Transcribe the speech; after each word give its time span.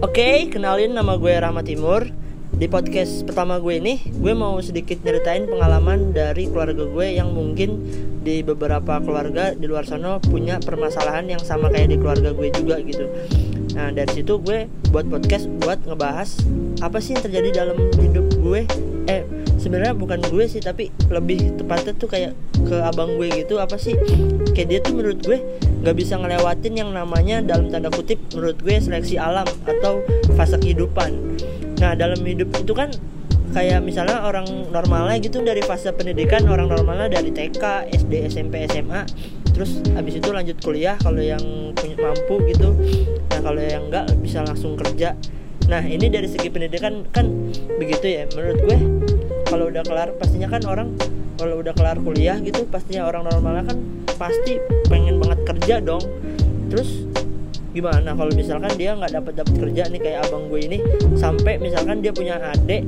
Oke, 0.00 0.48
kenalin 0.48 0.96
nama 0.96 1.20
gue 1.20 1.28
Rahmat 1.28 1.68
Timur. 1.68 2.08
Di 2.56 2.64
podcast 2.72 3.20
pertama 3.28 3.60
gue 3.60 3.76
ini, 3.76 4.00
gue 4.00 4.32
mau 4.32 4.56
sedikit 4.64 4.96
nyeritain 5.04 5.44
pengalaman 5.44 6.16
dari 6.16 6.48
keluarga 6.48 6.88
gue 6.88 7.20
yang 7.20 7.36
mungkin 7.36 7.84
di 8.24 8.40
beberapa 8.40 8.96
keluarga 9.04 9.52
di 9.52 9.68
luar 9.68 9.84
sana 9.84 10.16
punya 10.16 10.56
permasalahan 10.56 11.28
yang 11.36 11.42
sama 11.44 11.68
kayak 11.68 11.92
di 11.92 12.00
keluarga 12.00 12.32
gue 12.32 12.48
juga 12.48 12.80
gitu. 12.80 13.12
Nah, 13.76 13.92
dari 13.92 14.08
situ 14.16 14.40
gue 14.40 14.72
buat 14.88 15.04
podcast 15.04 15.52
buat 15.60 15.84
ngebahas 15.84 16.48
apa 16.80 16.96
sih 16.96 17.20
yang 17.20 17.22
terjadi 17.28 17.48
dalam 17.60 17.76
hidup 18.00 18.24
gue. 18.40 18.64
Sebenarnya 19.60 19.92
bukan 19.92 20.24
gue 20.24 20.44
sih, 20.48 20.64
tapi 20.64 20.88
lebih 21.12 21.60
tepatnya 21.60 21.92
tuh 21.92 22.08
kayak 22.08 22.32
ke 22.64 22.76
abang 22.80 23.20
gue 23.20 23.28
gitu. 23.44 23.60
Apa 23.60 23.76
sih? 23.76 23.92
Kayak 24.56 24.68
dia 24.72 24.78
tuh 24.80 24.96
menurut 24.96 25.20
gue 25.20 25.38
nggak 25.84 25.96
bisa 25.96 26.16
ngelewatin 26.16 26.74
yang 26.80 26.90
namanya 26.96 27.44
dalam 27.44 27.68
tanda 27.68 27.92
kutip 27.92 28.16
menurut 28.32 28.56
gue 28.64 28.74
seleksi 28.80 29.20
alam 29.20 29.44
atau 29.68 30.00
fase 30.32 30.56
kehidupan. 30.56 31.36
Nah 31.76 31.92
dalam 31.92 32.24
hidup 32.24 32.48
itu 32.56 32.72
kan 32.72 32.88
kayak 33.50 33.82
misalnya 33.82 34.22
orang 34.22 34.46
normalnya 34.70 35.18
gitu 35.20 35.42
dari 35.42 35.60
fase 35.60 35.90
pendidikan 35.92 36.46
orang 36.46 36.70
normalnya 36.70 37.10
dari 37.10 37.34
TK, 37.34 37.90
SD, 37.90 38.30
SMP, 38.30 38.64
SMA 38.70 39.04
terus 39.50 39.82
habis 39.92 40.16
itu 40.16 40.30
lanjut 40.30 40.56
kuliah 40.62 40.96
kalau 41.02 41.20
yang 41.20 41.42
punya 41.74 41.96
mampu 42.00 42.40
gitu 42.48 42.72
nah 43.28 43.40
kalau 43.44 43.60
yang 43.60 43.90
enggak 43.90 44.08
bisa 44.22 44.40
langsung 44.46 44.78
kerja 44.78 45.18
nah 45.68 45.82
ini 45.82 46.08
dari 46.08 46.30
segi 46.30 46.48
pendidikan 46.48 47.04
kan 47.12 47.28
begitu 47.76 48.06
ya 48.08 48.24
menurut 48.32 48.58
gue 48.64 48.78
kalau 49.50 49.66
udah 49.66 49.82
kelar 49.82 50.08
pastinya 50.14 50.46
kan 50.46 50.62
orang 50.70 50.94
kalau 51.34 51.58
udah 51.58 51.74
kelar 51.74 51.98
kuliah 51.98 52.38
gitu 52.38 52.62
pastinya 52.70 53.10
orang 53.10 53.26
normalnya 53.26 53.66
kan 53.66 53.78
pasti 54.14 54.62
pengen 54.86 55.18
banget 55.18 55.40
kerja 55.42 55.74
dong. 55.82 56.04
Terus 56.70 57.10
gimana 57.74 58.14
kalau 58.14 58.30
misalkan 58.30 58.70
dia 58.78 58.94
nggak 58.94 59.10
dapat 59.10 59.32
dapat 59.42 59.54
kerja 59.58 59.82
nih 59.90 60.00
kayak 60.00 60.18
abang 60.30 60.46
gue 60.46 60.60
ini 60.62 60.78
sampai 61.18 61.58
misalkan 61.58 62.02
dia 62.02 62.14
punya 62.14 62.38
adik 62.38 62.86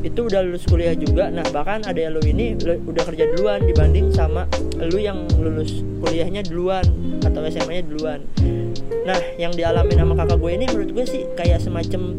itu 0.00 0.20
udah 0.26 0.40
lulus 0.40 0.64
kuliah 0.64 0.96
juga. 0.96 1.28
Nah 1.28 1.44
bahkan 1.52 1.84
ada 1.84 2.00
lu 2.10 2.18
ini 2.24 2.56
udah 2.58 3.04
kerja 3.04 3.24
duluan 3.36 3.62
dibanding 3.68 4.10
sama 4.10 4.48
lu 4.80 4.98
yang 4.98 5.28
lulus 5.38 5.84
kuliahnya 6.00 6.42
duluan 6.48 6.82
atau 7.22 7.44
SMA 7.46 7.78
nya 7.78 7.84
duluan. 7.84 8.20
Nah 9.04 9.20
yang 9.36 9.52
dialami 9.52 9.92
sama 9.94 10.16
kakak 10.16 10.40
gue 10.40 10.52
ini 10.56 10.64
menurut 10.72 10.90
gue 10.96 11.06
sih 11.06 11.22
kayak 11.36 11.60
semacam 11.60 12.16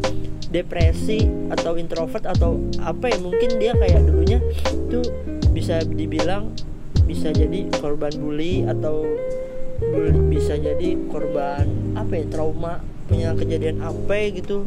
depresi 0.52 1.24
atau 1.48 1.80
introvert 1.80 2.28
atau 2.28 2.60
apa 2.84 3.08
ya 3.08 3.18
mungkin 3.18 3.56
dia 3.56 3.72
kayak 3.72 4.04
dulunya 4.04 4.38
tuh 4.92 5.02
bisa 5.56 5.80
dibilang 5.82 6.52
bisa 7.08 7.32
jadi 7.32 7.68
korban 7.80 8.12
bully 8.20 8.68
atau 8.68 9.04
bisa 10.30 10.54
jadi 10.60 10.94
korban 11.10 11.66
apa 11.98 12.22
ya 12.22 12.24
trauma 12.30 12.78
punya 13.10 13.34
kejadian 13.34 13.82
apa 13.82 14.30
gitu. 14.30 14.62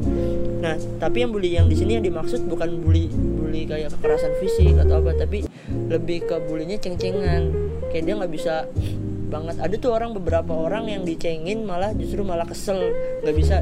Nah 0.59 0.75
tapi 0.99 1.23
yang 1.23 1.31
bully 1.31 1.55
yang 1.55 1.71
di 1.71 1.75
sini 1.79 1.97
yang 1.97 2.05
dimaksud 2.05 2.45
bukan 2.45 2.83
bully 2.83 3.07
bully 3.09 3.63
kayak 3.65 3.95
kekerasan 3.95 4.35
fisik 4.43 4.75
atau 4.75 4.99
apa 5.01 5.15
tapi 5.15 5.47
lebih 5.87 6.27
ke 6.27 6.35
bulinya 6.45 6.75
ceng-cengan. 6.77 7.49
Kayak 7.89 8.03
dia 8.05 8.13
nggak 8.19 8.33
bisa 8.33 8.55
banget. 9.31 9.55
Ada 9.57 9.75
tuh 9.79 9.91
orang 9.95 10.11
beberapa 10.13 10.51
orang 10.51 10.91
yang 10.91 11.01
dicengin 11.07 11.63
malah 11.63 11.95
justru 11.95 12.21
malah 12.21 12.45
kesel. 12.45 12.91
Nggak 13.23 13.35
bisa 13.39 13.57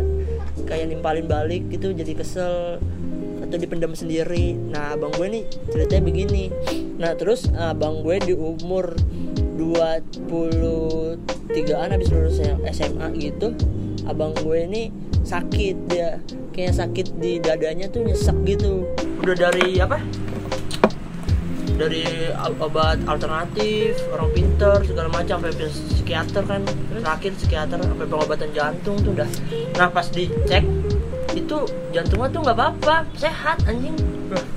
kayak 0.65 0.89
nimpalin 0.91 1.27
balik 1.27 1.69
gitu 1.69 1.93
jadi 1.93 2.15
kesel 2.15 2.79
atau 3.43 3.57
dipendam 3.59 3.93
sendiri. 3.93 4.57
Nah 4.57 4.93
abang 4.97 5.11
gue 5.13 5.29
nih 5.29 5.45
ceritanya 5.69 6.03
begini. 6.09 6.49
Nah 6.97 7.13
terus 7.13 7.45
abang 7.53 8.01
gue 8.01 8.17
di 8.23 8.33
umur 8.33 8.95
23an 9.59 11.93
habis 11.93 12.09
lulus 12.09 12.41
SMA 12.73 13.13
gitu 13.21 13.53
abang 14.09 14.33
gue 14.41 14.65
ini 14.65 14.89
sakit 15.23 15.87
dia 15.87 16.19
kayak 16.51 16.75
sakit 16.75 17.15
di 17.21 17.39
dadanya 17.39 17.87
tuh 17.87 18.03
nyesek 18.03 18.35
gitu. 18.43 18.83
Udah 19.23 19.35
dari 19.37 19.79
apa 19.79 20.03
dari 21.75 22.05
obat 22.61 23.01
alternatif 23.09 23.97
orang 24.13 24.29
pinter 24.31 24.77
segala 24.85 25.09
macam 25.09 25.41
sampai 25.41 25.69
psikiater 25.69 26.43
kan. 26.45 26.61
Terakhir 26.93 27.31
psikiater 27.37 27.77
sampai 27.81 28.05
pengobatan 28.07 28.49
jantung 28.53 28.97
tuh 29.01 29.11
udah. 29.11 29.29
Nah 29.77 29.87
pas 29.89 30.07
dicek 30.07 30.63
itu 31.33 31.57
jantungnya 31.89 32.29
tuh 32.29 32.41
nggak 32.45 32.57
apa-apa 32.57 32.95
sehat 33.17 33.57
anjing. 33.65 33.97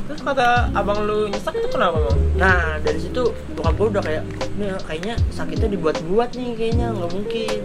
Terus 0.06 0.20
kata 0.22 0.72
abang 0.72 1.04
lu 1.04 1.28
nyesek 1.28 1.60
itu 1.60 1.68
kenapa 1.68 2.00
bang? 2.00 2.18
nah 2.36 2.80
dari 2.80 2.96
situ 3.00 3.32
bokap 3.56 3.74
gue 3.76 3.88
udah 3.96 4.02
kayak 4.04 4.22
nih 4.56 4.72
kayaknya 4.88 5.14
sakitnya 5.28 5.68
dibuat-buat 5.76 6.30
nih 6.32 6.50
kayaknya 6.56 6.86
nggak 6.96 7.10
mungkin. 7.12 7.60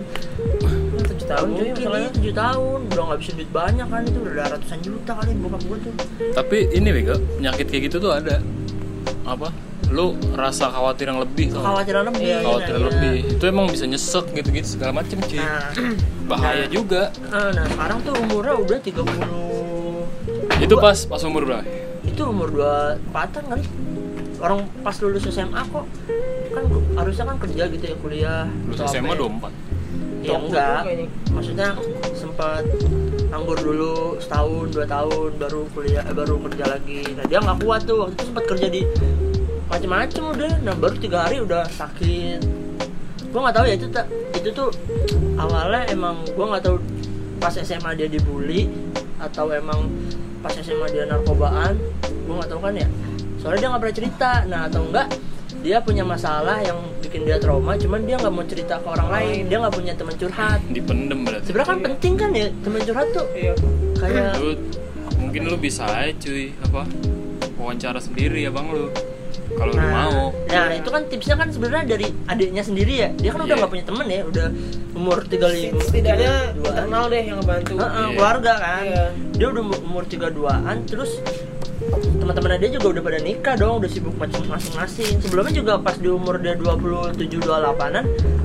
Tujuh 1.01 1.27
tahun 1.27 1.47
cuy 1.55 1.69
masalahnya. 1.71 1.99
iya, 2.07 2.09
tujuh 2.11 2.33
tahun. 2.35 2.79
Udah 2.91 3.03
nggak 3.07 3.19
bisa 3.23 3.31
duit 3.35 3.51
banyak 3.51 3.87
kan 3.87 4.01
itu 4.03 4.19
udah 4.19 4.45
ratusan 4.51 4.79
juta 4.83 5.11
kali 5.15 5.31
bokap 5.39 5.61
gue 5.63 5.77
tuh. 5.87 5.93
Tapi 6.35 6.57
ini 6.75 6.89
Bego, 6.91 7.15
penyakit 7.39 7.65
kayak 7.71 7.83
gitu 7.91 7.97
tuh 8.03 8.11
ada 8.11 8.35
apa? 9.23 9.49
Lu 9.87 10.07
rasa 10.31 10.67
khawatir 10.67 11.07
yang 11.07 11.19
lebih 11.19 11.51
nggak? 11.51 11.59
kekhawatiran 11.59 12.03
lebih 12.07 12.23
Iya, 12.23 12.37
Khawatir 12.41 12.63
nah, 12.65 12.71
yang 12.71 12.81
iya. 12.81 12.91
lebih. 12.91 13.15
Itu 13.29 13.43
emang 13.45 13.65
bisa 13.67 13.85
nyesek 13.85 14.25
gitu-gitu 14.31 14.67
segala 14.69 14.91
macem 14.95 15.17
cuy. 15.19 15.35
nah, 15.35 15.67
Bahaya 16.29 16.63
nah. 16.63 16.69
juga. 16.69 17.01
eh, 17.11 17.49
nah 17.51 17.65
sekarang 17.67 17.97
tuh 18.01 18.13
umurnya 18.17 18.55
udah 18.55 18.79
30 18.79 20.61
Itu 20.61 20.75
pas 20.77 20.97
pas 21.01 21.21
umur 21.21 21.43
berapa? 21.43 21.65
itu 22.01 22.21
umur 22.23 22.49
dua 22.49 22.73
empatan 22.99 23.45
kali 23.45 23.61
orang 24.37 24.65
pas 24.81 24.97
lulus 24.97 25.21
SMA 25.23 25.61
kok 25.63 25.85
kan 26.49 26.63
harusnya 26.95 27.25
kan 27.25 27.37
kerja 27.39 27.63
gitu 27.67 27.83
ya 27.83 27.95
kuliah 27.95 28.43
Lulus 28.65 28.81
SMA 28.83 29.13
ya. 29.13 29.21
24. 29.21 29.53
ya 30.19 30.27
Tua 30.27 30.37
enggak 30.39 30.81
maksudnya 31.29 31.69
sempat 32.11 32.65
nganggur 33.31 33.55
dulu 33.63 34.19
setahun 34.19 34.75
dua 34.75 34.83
tahun 34.83 35.39
baru 35.39 35.63
kuliah 35.71 36.03
eh, 36.03 36.11
baru 36.11 36.35
kerja 36.51 36.65
lagi. 36.67 37.01
Nah 37.15 37.23
dia 37.31 37.39
nggak 37.39 37.63
kuat 37.63 37.81
tuh 37.87 38.03
waktu 38.03 38.13
itu 38.19 38.23
sempat 38.27 38.43
kerja 38.43 38.67
di 38.67 38.81
macam-macam 39.71 40.23
udah. 40.35 40.53
Nah 40.67 40.73
baru 40.75 40.95
tiga 40.99 41.17
hari 41.23 41.37
udah 41.39 41.63
sakit. 41.71 42.39
Gua 43.31 43.47
nggak 43.47 43.55
tahu 43.55 43.65
ya 43.71 43.75
itu 43.79 43.87
itu 44.35 44.49
tuh 44.51 44.69
awalnya 45.39 45.87
emang 45.87 46.19
gua 46.35 46.45
nggak 46.55 46.63
tahu 46.67 46.77
pas 47.39 47.55
SMA 47.55 47.95
dia 47.95 48.11
dibully 48.11 48.67
atau 49.23 49.47
emang 49.55 49.87
pas 50.43 50.51
SMA 50.51 50.91
dia 50.91 51.07
narkobaan. 51.07 51.79
Gua 52.27 52.43
nggak 52.43 52.51
tahu 52.51 52.59
kan 52.59 52.75
ya. 52.75 52.87
Soalnya 53.39 53.59
dia 53.63 53.67
nggak 53.71 53.81
pernah 53.87 53.95
cerita. 53.95 54.31
Nah 54.51 54.59
atau 54.67 54.83
enggak 54.91 55.07
dia 55.63 55.79
punya 55.79 56.03
masalah 56.03 56.59
yang 56.59 56.83
bikin 57.11 57.27
dia 57.27 57.35
trauma 57.37 57.75
cuman 57.75 58.07
dia 58.07 58.15
nggak 58.15 58.31
mau 58.31 58.45
cerita 58.47 58.79
ke 58.79 58.87
orang 58.87 59.09
lain 59.11 59.41
dia 59.45 59.57
nggak 59.59 59.75
punya 59.75 59.93
teman 59.93 60.15
curhat 60.15 60.59
Dipendem 60.65 61.19
berarti. 61.21 61.43
sebenarnya 61.43 61.67
kan 61.67 61.79
penting 61.83 62.13
kan 62.15 62.29
ya 62.31 62.47
teman 62.57 62.79
curhat 62.81 63.07
tuh 63.11 63.27
Iya. 63.35 63.53
kayak 63.99 64.31
Lu 64.39 64.51
mungkin 65.19 65.41
lu 65.45 65.57
bisa 65.59 65.83
aja 65.85 66.15
cuy 66.17 66.55
apa? 66.61 66.87
Wawancara 67.53 67.99
sendiri 67.99 68.41
ya 68.41 68.49
Bang 68.49 68.71
lu. 68.71 68.87
Kalau 69.51 69.69
lu 69.69 69.83
mau. 69.83 70.31
nah 70.47 70.71
itu 70.71 70.87
kan 70.87 71.03
tipsnya 71.05 71.35
kan 71.35 71.51
sebenarnya 71.51 71.83
dari 71.85 72.07
adiknya 72.25 72.63
sendiri 72.63 72.93
ya 72.95 73.09
dia 73.13 73.29
kan 73.29 73.39
udah 73.41 73.49
Iya. 73.49 73.59
nggak 73.59 73.71
punya 73.75 73.85
temen 73.85 74.05
ya 74.07 74.21
udah 74.23 74.47
umur 74.93 75.17
35 75.21 75.83
Setidaknya 75.83 76.31
32-an. 76.49 76.63
internal 76.63 77.03
deh 77.05 77.21
yang 77.21 77.37
ngebantu. 77.37 77.73
Heeh, 77.75 77.91
Iya. 77.91 78.15
keluarga 78.15 78.53
kan 78.55 78.83
Iya. 78.87 79.03
dia 79.33 79.47
udah 79.49 79.63
umur 79.83 80.03
32an 80.05 80.77
terus 80.85 81.11
teman-teman 81.91 82.57
dia 82.61 82.71
juga 82.71 82.87
udah 82.95 83.03
pada 83.03 83.19
nikah 83.19 83.55
dong 83.59 83.83
udah 83.83 83.89
sibuk 83.91 84.15
macam 84.15 84.39
masing-masing. 84.47 85.19
Sebelumnya 85.19 85.53
juga 85.53 85.73
pas 85.81 85.95
di 85.97 86.07
umur 86.07 86.39
dia 86.39 86.55
27 86.55 87.27
28an 87.41 88.03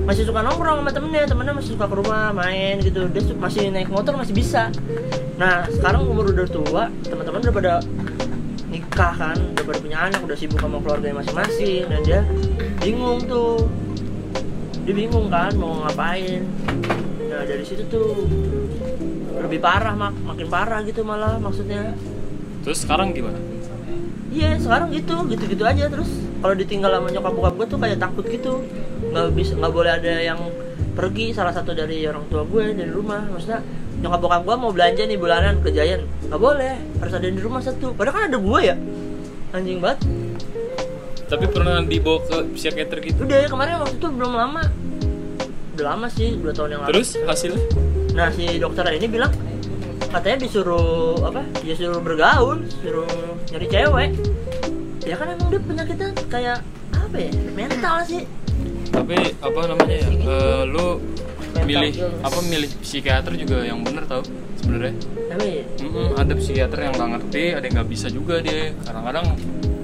masih 0.09 0.27
suka 0.27 0.41
nongkrong 0.43 0.83
sama 0.83 0.91
temennya. 0.91 1.23
Temennya 1.29 1.55
masih 1.55 1.71
suka 1.79 1.85
ke 1.87 1.95
rumah 1.95 2.35
main 2.35 2.83
gitu. 2.83 3.07
Dia 3.11 3.23
masih 3.39 3.71
naik 3.71 3.89
motor 3.93 4.19
masih 4.19 4.35
bisa. 4.35 4.75
Nah 5.39 5.69
sekarang 5.71 6.09
umur 6.09 6.33
udah 6.33 6.49
tua 6.49 6.91
teman-teman 7.07 7.41
udah 7.47 7.55
pada 7.55 7.73
nikah 8.67 9.15
kan 9.15 9.37
udah 9.55 9.65
pada 9.65 9.79
punya 9.79 9.99
anak 10.11 10.21
udah 10.27 10.37
sibuk 10.37 10.59
sama 10.59 10.83
keluarganya 10.83 11.23
masing-masing. 11.23 11.87
Dan 11.87 12.01
dia 12.03 12.21
bingung 12.83 13.23
tuh. 13.29 13.69
Dia 14.87 14.95
bingung 14.95 15.31
kan 15.31 15.55
mau 15.59 15.87
ngapain. 15.87 16.43
Nah 17.27 17.43
dari 17.45 17.63
situ 17.67 17.85
tuh 17.91 18.27
lebih 19.37 19.61
parah 19.61 19.93
mak 19.93 20.17
makin 20.25 20.49
parah 20.49 20.81
gitu 20.83 21.05
malah 21.05 21.37
maksudnya 21.37 21.93
Terus 22.67 22.83
sekarang 22.83 23.15
gimana? 23.15 23.39
iya 24.37 24.59
sekarang 24.61 24.93
gitu 24.93 25.25
gitu 25.31 25.45
gitu 25.47 25.65
aja. 25.65 25.87
Terus 25.89 26.11
kalau 26.43 26.55
ditinggal 26.59 26.91
sama 26.93 27.09
nyokap 27.09 27.33
bokap 27.33 27.55
gue 27.57 27.67
tuh 27.71 27.79
kayak 27.79 27.99
takut 28.03 28.25
gitu. 28.27 28.53
Nggak 29.15 29.27
bisa 29.33 29.53
nggak 29.55 29.73
boleh 29.73 29.93
ada 29.95 30.13
yang 30.21 30.41
pergi 30.99 31.31
salah 31.31 31.55
satu 31.55 31.73
dari 31.73 32.05
orang 32.05 32.27
tua 32.29 32.45
gue 32.45 32.75
dari 32.77 32.93
rumah. 32.93 33.25
Maksudnya 33.31 33.63
nyokap 34.03 34.21
bokap 34.21 34.43
gue 34.45 34.57
mau 34.59 34.71
belanja 34.75 35.03
nih 35.09 35.19
bulanan 35.19 35.63
ke 35.65 35.73
Giant. 35.73 36.05
Nggak 36.29 36.41
boleh 36.43 36.75
harus 37.01 37.13
ada 37.15 37.27
di 37.31 37.41
rumah 37.41 37.63
satu. 37.65 37.95
Padahal 37.97 38.15
kan 38.19 38.25
ada 38.29 38.39
gue 38.43 38.61
ya. 38.61 38.77
Anjing 39.57 39.79
banget. 39.81 39.99
Tapi 41.27 41.45
pernah 41.51 41.83
dibawa 41.83 42.23
ke 42.23 42.37
psikiater 42.55 43.03
gitu? 43.03 43.27
udah 43.27 43.39
ya 43.43 43.49
kemarin 43.51 43.83
waktu 43.83 43.99
itu 43.99 44.09
belum 44.11 44.33
lama. 44.37 44.63
Udah 45.75 45.85
lama 45.95 46.07
sih 46.07 46.39
dua 46.39 46.53
tahun 46.55 46.79
yang 46.79 46.83
lalu. 46.87 46.91
Terus 46.95 47.09
hasilnya? 47.25 47.67
Nah 48.15 48.29
si 48.31 48.47
dokter 48.63 48.87
ini 48.95 49.07
bilang 49.11 49.35
katanya 50.09 50.39
disuruh 50.41 50.81
apa? 51.23 51.43
Disuruh 51.59 51.99
bergaul, 51.99 52.59
suruh 52.75 53.09
nyari 53.49 53.67
cewek. 53.67 54.11
Ya 55.03 55.15
kan 55.15 55.27
emang 55.31 55.49
dia 55.49 55.61
penyakitnya 55.61 56.09
kayak 56.27 56.59
apa 56.93 57.17
ya? 57.17 57.31
Mental 57.53 57.97
sih. 58.03 58.23
Tapi 58.89 59.15
apa 59.37 59.61
namanya 59.67 59.97
ya? 59.97 60.09
Eh, 60.11 60.63
lu 60.65 60.87
Mental 61.53 61.65
milih 61.65 61.93
illness. 61.95 62.23
apa 62.23 62.39
milih 62.43 62.71
psikiater 62.79 63.33
juga 63.35 63.59
yang 63.61 63.81
bener 63.81 64.05
tau 64.05 64.21
sebenarnya 64.57 64.93
Tapi 65.27 65.49
Mm-mm, 65.81 66.09
ada 66.15 66.33
psikiater 66.35 66.79
yang 66.81 66.93
nggak 66.93 67.11
ngerti 67.11 67.43
ada 67.51 67.65
yang 67.65 67.75
nggak 67.75 67.89
bisa 67.89 68.07
juga 68.09 68.35
dia 68.39 68.77
kadang-kadang 68.79 69.27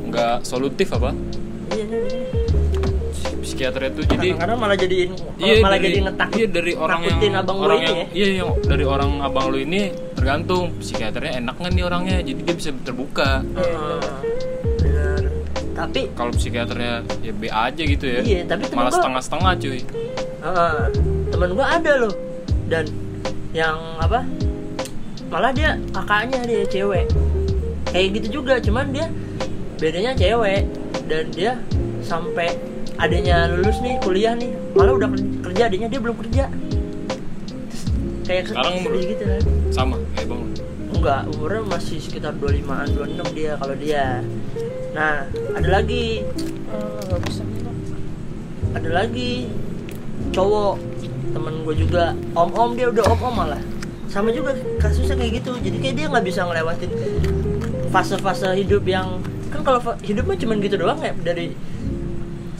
nggak 0.06 0.34
solutif 0.42 0.92
apa 0.92 1.16
iya 1.70 1.84
nih. 1.86 2.00
psikiater 3.40 3.88
itu 3.88 4.02
jadi 4.06 4.36
Kadang-kadang 4.36 4.58
malah 4.58 4.76
jadiin 4.76 5.10
Iya 5.38 5.54
malah 5.58 5.72
dari, 5.74 5.86
jadi 5.88 5.98
ngetakut. 6.04 6.34
iya 6.34 6.46
dari 6.50 6.72
orang 6.74 7.00
yang 7.00 7.34
abang 7.34 7.56
lu 7.56 7.64
orang 7.64 7.78
ini 7.78 7.88
yang 7.88 7.96
ya. 7.96 8.06
iya 8.12 8.28
yang 8.36 8.48
dari 8.62 8.84
orang 8.84 9.10
abang 9.18 9.46
lu 9.48 9.58
ini 9.58 9.80
tergantung 10.22 10.70
psikiaternya 10.78 11.42
enak 11.42 11.58
nggak 11.58 11.72
nih 11.74 11.82
orangnya 11.82 12.16
jadi 12.22 12.40
dia 12.46 12.54
bisa 12.54 12.70
terbuka. 12.86 13.42
Heeh. 13.58 14.00
Bener. 14.78 15.22
Tapi 15.74 16.00
kalau 16.14 16.30
psikiaternya 16.30 17.02
ya 17.26 17.32
B 17.34 17.50
aja 17.50 17.82
gitu 17.82 18.06
ya. 18.06 18.20
Iya, 18.22 18.40
tapi 18.46 18.70
temen 18.70 18.78
malah 18.78 18.94
gua- 18.94 18.98
setengah-setengah 19.02 19.52
cuy. 19.58 19.80
Heeh. 20.46 20.78
temen 21.26 21.50
gua 21.58 21.66
ada 21.74 21.92
loh. 22.06 22.14
Dan 22.70 22.86
yang 23.50 23.74
apa 23.98 24.22
malah 25.26 25.50
dia 25.50 25.74
kakaknya 25.90 26.38
dia 26.46 26.62
cewek. 26.70 27.10
Kayak 27.90 28.06
gitu 28.22 28.38
juga 28.38 28.62
cuman 28.62 28.94
dia 28.94 29.10
bedanya 29.82 30.14
cewek. 30.14 30.70
Dan 31.10 31.34
dia 31.34 31.58
sampai 31.98 32.54
adanya 32.94 33.50
lulus 33.50 33.82
nih 33.82 33.98
kuliah 33.98 34.38
nih 34.38 34.54
malah 34.78 34.94
udah 34.94 35.10
kerja 35.42 35.66
adanya 35.66 35.90
dia 35.90 35.98
belum 35.98 36.14
kerja 36.14 36.46
kayak 38.32 38.44
Sekarang 38.48 38.74
umur? 38.78 38.92
gitu. 38.96 39.22
kan 39.22 39.42
sama 39.68 39.94
kayak 40.10 40.26
bang. 40.26 40.42
Enggak 40.92 41.20
umurnya 41.28 41.62
masih 41.68 41.98
sekitar 41.98 42.32
25an 42.34 42.88
26 42.90 43.36
dia 43.36 43.52
kalau 43.54 43.74
dia. 43.74 44.06
Nah 44.92 45.28
ada 45.52 45.68
lagi. 45.68 46.24
Bisa 47.20 47.44
ada 48.72 48.88
lagi 48.90 49.52
cowok 50.30 50.74
temen 51.30 51.54
gue 51.62 51.74
juga. 51.78 52.04
Om 52.32 52.50
om 52.50 52.70
dia 52.72 52.88
udah 52.88 53.04
om 53.06 53.20
om 53.22 53.34
malah. 53.36 53.60
Sama 54.06 54.28
juga 54.28 54.52
kasusnya 54.78 55.14
kayak 55.14 55.40
gitu 55.40 55.56
jadi 55.58 55.76
kayak 55.78 55.94
dia 55.94 56.06
nggak 56.06 56.24
bisa 56.24 56.40
ngelewatin 56.42 56.90
fase-fase 57.88 58.52
hidup 58.54 58.84
yang 58.84 59.20
kan 59.48 59.60
kalau 59.62 59.76
fa- 59.78 60.00
hidup 60.00 60.24
mah 60.24 60.32
cuman 60.34 60.56
gitu 60.58 60.76
doang 60.76 60.96
ya 60.98 61.12
dari 61.18 61.52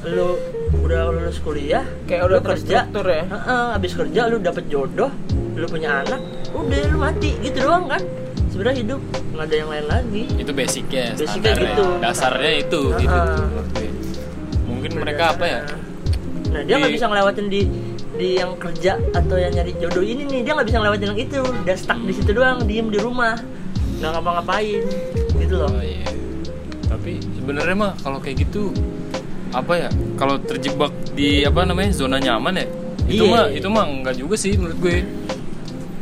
lu 0.02 0.36
udah 0.74 1.00
lulus 1.10 1.38
kuliah 1.38 1.84
Kayak 2.04 2.22
udah 2.26 2.38
lu 2.38 2.46
kerja. 2.46 2.78
ya? 2.88 3.24
Heeh, 3.24 3.66
abis 3.72 3.92
kerja 3.92 4.20
lu 4.26 4.36
dapet 4.38 4.64
jodoh 4.66 5.12
lu 5.52 5.66
punya 5.66 6.00
anak 6.00 6.20
udah 6.50 6.78
lu 6.88 6.98
mati 6.98 7.36
gitu 7.38 7.60
doang 7.62 7.86
kan? 7.86 8.00
Sebenarnya 8.48 8.78
hidup 8.80 9.00
nggak 9.32 9.44
ada 9.44 9.54
yang 9.54 9.68
lain 9.68 9.86
lagi. 9.86 10.22
Itu 10.34 10.52
basicnya 10.52 11.04
Basicnya 11.12 11.52
gitu. 11.54 11.84
dasarnya 11.98 12.52
itu 12.58 12.80
gitu. 12.94 13.08
Menurut 13.12 13.68
gue. 13.72 13.88
mungkin 14.62 14.90
mereka 14.94 15.32
apa 15.32 15.44
ya? 15.44 15.60
Nah 16.50 16.60
dia 16.62 16.74
nggak 16.76 16.90
Di- 16.90 16.96
bisa 16.96 17.06
ngelewatin 17.06 17.46
di 17.48 17.60
di 18.12 18.28
yang 18.36 18.52
kerja 18.54 19.00
atau 19.10 19.36
yang 19.36 19.52
nyari 19.52 19.72
jodoh 19.78 20.04
ini 20.04 20.24
nih. 20.24 20.40
Dia 20.42 20.52
nggak 20.52 20.68
bisa 20.68 20.78
ngelewatin 20.78 21.08
yang 21.08 21.20
itu. 21.22 21.40
Dia 21.64 21.76
stuck 21.76 21.96
di 21.98 22.12
situ 22.12 22.30
doang 22.30 22.60
diem 22.62 22.88
di 22.88 22.98
rumah. 22.98 23.36
Nggak 23.98 24.10
ngapa-ngapain 24.10 24.82
gitu 25.34 25.54
loh. 25.56 25.68
Oh 25.70 25.80
iya. 25.80 26.04
Tapi 26.84 27.24
sebenarnya 27.34 27.72
mah 27.74 27.92
kalau 27.98 28.20
kayak 28.20 28.44
gitu 28.44 28.68
apa 29.52 29.72
ya? 29.78 29.88
Kalau 30.16 30.36
terjebak 30.38 30.90
di 31.12 31.42
apa 31.42 31.62
namanya 31.62 31.92
zona 31.92 32.16
nyaman 32.16 32.54
ya? 32.54 32.66
Itu 33.04 33.24
Iya. 33.24 33.30
mah 33.30 33.44
itu 33.48 33.68
mah 33.68 33.84
enggak 33.84 34.16
juga 34.16 34.34
sih 34.34 34.56
menurut 34.56 34.78
gue. 34.78 34.96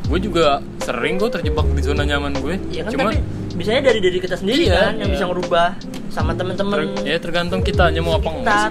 Gue 0.06 0.19
juga 0.19 0.44
sering 0.81 1.17
kok 1.17 1.31
terjebak 1.32 1.67
di 1.70 1.81
zona 1.81 2.02
nyaman 2.02 2.35
gue. 2.37 2.55
ya 2.69 2.82
kan 2.82 2.93
Cuma 2.93 3.11
tapi 3.11 3.23
bisanya 3.52 3.82
dari 3.85 4.00
diri 4.00 4.19
kita 4.19 4.35
sendiri 4.35 4.67
Iya, 4.67 4.79
kan 4.88 4.94
yang 4.97 5.06
iya. 5.06 5.14
bisa 5.14 5.25
ngerubah 5.26 5.69
sama 6.08 6.32
temen-temen 6.32 6.75
ter- 6.97 7.06
ya 7.06 7.17
tergantung 7.19 7.61
kita 7.61 7.87
hanya 7.87 8.00
mau 8.00 8.17
apa 8.17 8.31
enggak 8.32 8.70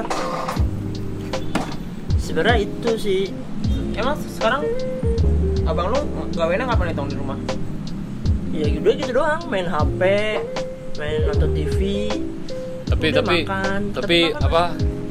sebenarnya 2.18 2.58
itu 2.62 2.92
sih 2.96 3.22
Emang 3.92 4.16
sekarang 4.16 4.64
abang 5.64 5.92
lu 5.92 6.00
gawainya 6.32 6.66
ngapain 6.66 6.90
nih 6.90 6.96
tong 6.96 7.08
di 7.08 7.16
rumah? 7.16 7.36
ya 8.50 8.66
udah 8.76 8.94
gitu 8.94 9.12
doang 9.14 9.42
main 9.46 9.64
HP 9.64 10.02
main 10.96 11.20
nonton 11.26 11.52
TV 11.54 11.80
Tapi 13.00 13.08
Udah 13.08 13.18
tapi 13.18 13.38
makan, 13.42 13.80
tapi 13.90 14.18
tapi 14.30 14.46
apa 14.46 14.64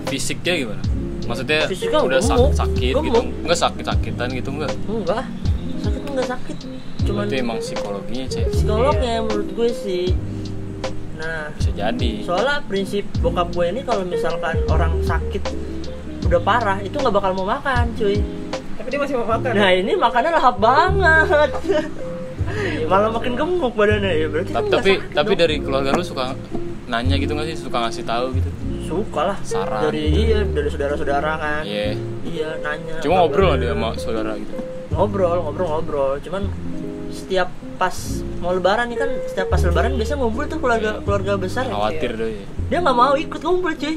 fisiknya 0.06 0.54
gimana? 0.58 0.82
Maksudnya 1.24 1.60
Fisiknya 1.64 2.00
udah 2.00 2.20
sak- 2.20 2.36
gemuk, 2.36 2.52
sakit 2.54 2.94
gitu. 2.94 3.20
Enggak 3.38 3.58
sakit-sakitan 3.58 4.28
gitu 4.34 4.48
enggak? 4.50 4.72
enggak 4.84 5.24
sakit 5.78 6.02
enggak 6.06 6.26
sakit 6.28 6.56
cuman 7.00 7.24
Berarti 7.24 7.36
emang 7.38 7.58
psikologinya, 7.58 8.26
Cek. 8.26 8.44
psikolognya 8.50 9.12
menurut 9.18 9.48
gue 9.50 9.68
sih 9.70 10.06
nah 11.16 11.48
Bisa 11.50 11.70
jadi. 11.72 12.12
soalnya 12.22 12.60
prinsip 12.62 13.04
bokap 13.18 13.48
gue 13.50 13.66
ini 13.66 13.80
kalau 13.80 14.04
misalkan 14.04 14.60
orang 14.66 15.00
sakit 15.02 15.40
udah 16.22 16.38
parah 16.38 16.78
itu 16.78 16.92
nggak 16.92 17.10
bakal 17.10 17.32
mau 17.32 17.48
makan 17.48 17.96
cuy 17.96 18.20
Tapi 18.76 18.88
dia 18.88 18.98
masih 18.98 19.14
mau 19.16 19.26
makan. 19.26 19.50
nah 19.50 19.70
ini 19.70 19.92
makannya 19.94 20.30
lahap 20.30 20.56
banget 20.58 21.50
malah 22.84 23.10
makin 23.10 23.32
gemuk 23.34 23.72
badannya 23.72 24.12
ya 24.14 24.26
berarti 24.26 24.50
tapi 24.50 24.68
tapi, 24.68 24.90
sakit 24.94 25.12
tapi 25.12 25.32
dong. 25.32 25.40
dari 25.40 25.56
keluarga 25.58 25.90
lu 25.92 26.02
suka 26.02 26.26
nanya 26.88 27.14
gitu 27.16 27.32
nggak 27.32 27.46
sih? 27.46 27.56
Suka 27.60 27.78
ngasih 27.84 28.04
tahu 28.04 28.26
gitu? 28.34 28.50
Suka 28.82 29.20
lah. 29.22 29.38
Saran. 29.44 29.80
dari 29.84 30.02
iya 30.08 30.40
dari 30.42 30.68
saudara-saudara 30.68 31.32
kan. 31.36 31.62
Iya. 31.62 31.92
Iya 32.24 32.48
nanya. 32.60 32.96
Cuma 32.98 33.22
ngobrol 33.22 33.54
kabarnya. 33.54 33.62
dia 33.62 33.72
sama 33.76 33.88
saudara 33.96 34.32
gitu? 34.34 34.52
Ngobrol 34.90 35.38
ngobrol 35.44 35.66
ngobrol. 35.68 36.12
Cuman 36.18 36.42
setiap 37.08 37.48
pas 37.78 37.94
mau 38.40 38.50
lebaran 38.50 38.90
nih 38.90 38.98
kan 38.98 39.10
setiap 39.24 39.48
pas 39.48 39.60
lebaran 39.60 39.94
biasanya 39.94 40.18
ngumpul 40.18 40.44
tuh 40.44 40.58
keluarga 40.58 40.98
keluarga 40.98 41.32
besar 41.38 41.64
ya. 41.64 41.72
khawatir 41.72 42.10
deh 42.12 42.30
ya. 42.34 42.44
dia 42.68 42.78
nggak 42.82 42.96
mau 42.96 43.14
ikut 43.14 43.40
ngumpul 43.40 43.72
cuy. 43.72 43.96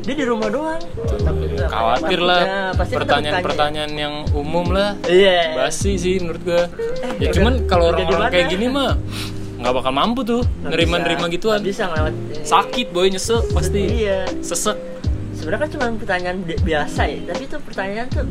Dia 0.00 0.14
di 0.16 0.24
rumah 0.24 0.48
doang. 0.48 0.80
Takutnya- 0.80 1.68
khawatir 1.68 2.18
takutnya- 2.18 2.24
lah 2.24 2.72
pertanyaan-pertanyaan 2.74 3.92
yang 3.92 4.14
umum 4.32 4.72
lah. 4.72 4.96
Iya. 5.04 5.60
Basi 5.60 5.94
sih 5.94 6.16
menurut 6.18 6.40
gua. 6.40 6.64
Ya 7.20 7.28
udah- 7.28 7.34
cuman 7.36 7.54
kalau 7.68 7.92
orang-orang 7.92 8.32
kayak 8.32 8.48
gini 8.48 8.66
mah 8.66 8.96
nggak 9.60 9.74
bakal 9.74 9.92
mampu 9.92 10.20
tuh 10.22 10.42
Nggak 10.42 10.70
nerima-nerima 10.70 11.20
bisa. 11.22 11.34
gituan 11.34 11.54
Nggak 11.54 11.68
bisa 11.68 11.82
ngelewat 11.86 12.14
sakit 12.42 12.86
boy 12.88 13.06
nyesek 13.06 13.42
pasti 13.50 13.82
iya 13.98 14.18
sesek 14.40 14.76
sebenarnya 15.32 15.60
kan 15.60 15.70
cuma 15.70 15.84
pertanyaan 15.94 16.36
bi- 16.40 16.60
biasa 16.60 17.00
ya 17.04 17.18
tapi 17.26 17.42
itu 17.44 17.56
pertanyaan 17.60 18.08
tuh 18.08 18.26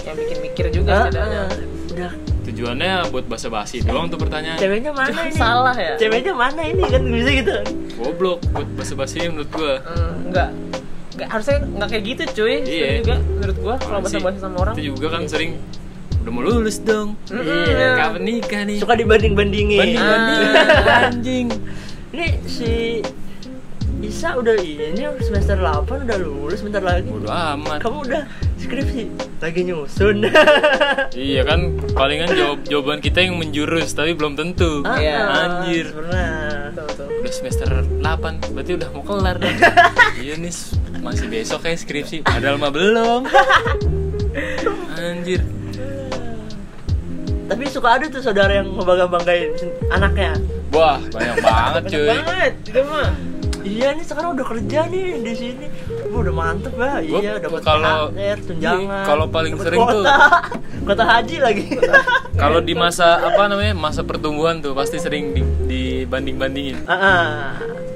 Yang 0.00 0.16
bikin 0.18 0.38
mikir 0.42 0.64
juga 0.70 0.92
setidaknya. 1.04 1.42
ah, 1.42 1.50
udah 1.88 2.12
tujuannya 2.42 2.92
buat 3.08 3.24
basa-basi 3.26 3.76
doang 3.82 4.06
tuh 4.06 4.16
pertanyaan 4.16 4.56
ceweknya 4.56 4.88
mana 4.90 5.20
ini 5.22 5.36
Salah 5.36 5.74
ya? 5.74 5.94
ceweknya 5.96 6.32
mana 6.34 6.62
ini 6.62 6.82
kan 6.82 7.02
bisa 7.02 7.30
gitu 7.34 7.56
goblok 7.94 8.40
buat 8.48 8.68
basa-basi 8.74 9.26
menurut 9.26 9.50
gua 9.50 9.80
Eh, 9.80 10.12
enggak. 10.22 10.50
Enggak 11.10 11.28
harusnya 11.28 11.56
enggak 11.60 11.88
kayak 11.90 12.04
gitu, 12.06 12.22
cuy. 12.36 12.54
Iya. 12.62 12.88
Juga 13.02 13.14
menurut 13.18 13.56
gua 13.58 13.74
kalau 13.76 13.98
sih? 14.00 14.16
bahasa-bahasa 14.16 14.38
sama 14.40 14.56
orang. 14.60 14.74
itu 14.74 14.82
juga 14.88 15.06
kan 15.10 15.22
sering 15.26 15.50
udah 16.28 16.36
mau 16.36 16.44
lulus 16.44 16.84
dong. 16.84 17.16
Iya. 17.26 17.96
kapan 17.96 18.20
nikah 18.20 18.62
nih? 18.68 18.76
Suka 18.76 18.92
dibanding 18.92 19.32
bandingin 19.32 19.80
banding 19.80 20.04
banding 20.04 20.48
Ah. 20.52 21.08
anjing. 21.08 21.46
Ini 22.12 22.26
si 22.44 23.00
Isa 23.98 24.36
udah 24.36 24.54
ini 24.54 25.08
semester 25.18 25.56
8 25.56 26.04
udah 26.04 26.18
lulus 26.20 26.60
bentar 26.60 26.84
lagi. 26.84 27.08
Bodo 27.08 27.32
amat. 27.32 27.80
Kamu 27.80 28.04
udah 28.04 28.28
skripsi? 28.56 29.08
Lagi 29.40 29.60
nyusun. 29.64 30.28
Iya 31.16 31.42
kan 31.42 31.60
palingan 31.96 32.28
jawab 32.30 32.60
jawaban 32.62 33.00
kita 33.00 33.24
yang 33.24 33.40
menjurus 33.40 33.96
tapi 33.96 34.12
belum 34.12 34.36
tentu. 34.36 34.84
Ah, 34.84 35.00
Iya. 35.00 35.18
anjir. 35.24 35.86
Pernah 35.90 36.28
udah 36.76 37.32
semester 37.32 37.68
8 38.04 38.52
berarti 38.52 38.72
udah 38.76 38.88
mau 38.92 39.00
kelar 39.02 39.36
dong. 39.40 39.56
Iya 40.20 40.36
nih 40.36 40.52
masih 41.00 41.26
besok 41.26 41.64
kayak 41.64 41.80
skripsi 41.80 42.20
padahal 42.20 42.60
mah 42.60 42.68
belum. 42.68 43.24
Anjir 45.00 45.40
tapi 47.48 47.64
suka 47.66 47.88
ada 47.90 48.06
tuh 48.06 48.20
saudara 48.20 48.52
yang 48.54 48.68
ngebangga 48.70 49.06
banggain 49.08 49.50
anaknya 49.88 50.36
wah 50.70 51.00
banyak 51.08 51.36
banget 51.38 51.72
Banyak 51.80 51.90
cuy 51.90 52.06
banget 52.06 52.52
itu 52.62 52.80
mah. 52.84 53.10
iya 53.60 53.88
nih 53.90 54.04
sekarang 54.04 54.30
udah 54.32 54.46
kerja 54.46 54.80
nih 54.86 55.06
di 55.18 55.32
sini 55.34 55.66
Wah, 56.08 56.20
udah 56.20 56.34
mantep 56.34 56.72
ya 56.72 56.92
Gua 57.02 57.18
iya 57.18 57.32
dapat 57.38 57.60
kalau- 57.60 58.08
THR 58.10 58.38
tunjangan 58.42 59.04
kalau 59.04 59.24
paling 59.26 59.52
sering 59.56 59.80
tuh- 59.82 60.04
kuota. 60.04 60.14
kota 60.88 61.04
haji 61.04 61.36
lagi 61.38 61.64
kalau 62.40 62.60
di 62.60 62.74
masa 62.74 63.06
apa 63.22 63.42
namanya 63.44 63.74
masa 63.74 64.00
pertumbuhan 64.02 64.56
tuh 64.58 64.72
pasti 64.72 64.96
sering 64.96 65.32
di, 65.32 65.40
dibanding 65.66 66.36
bandingin 66.36 66.76
Ah, 66.84 66.94
ah. 66.94 67.36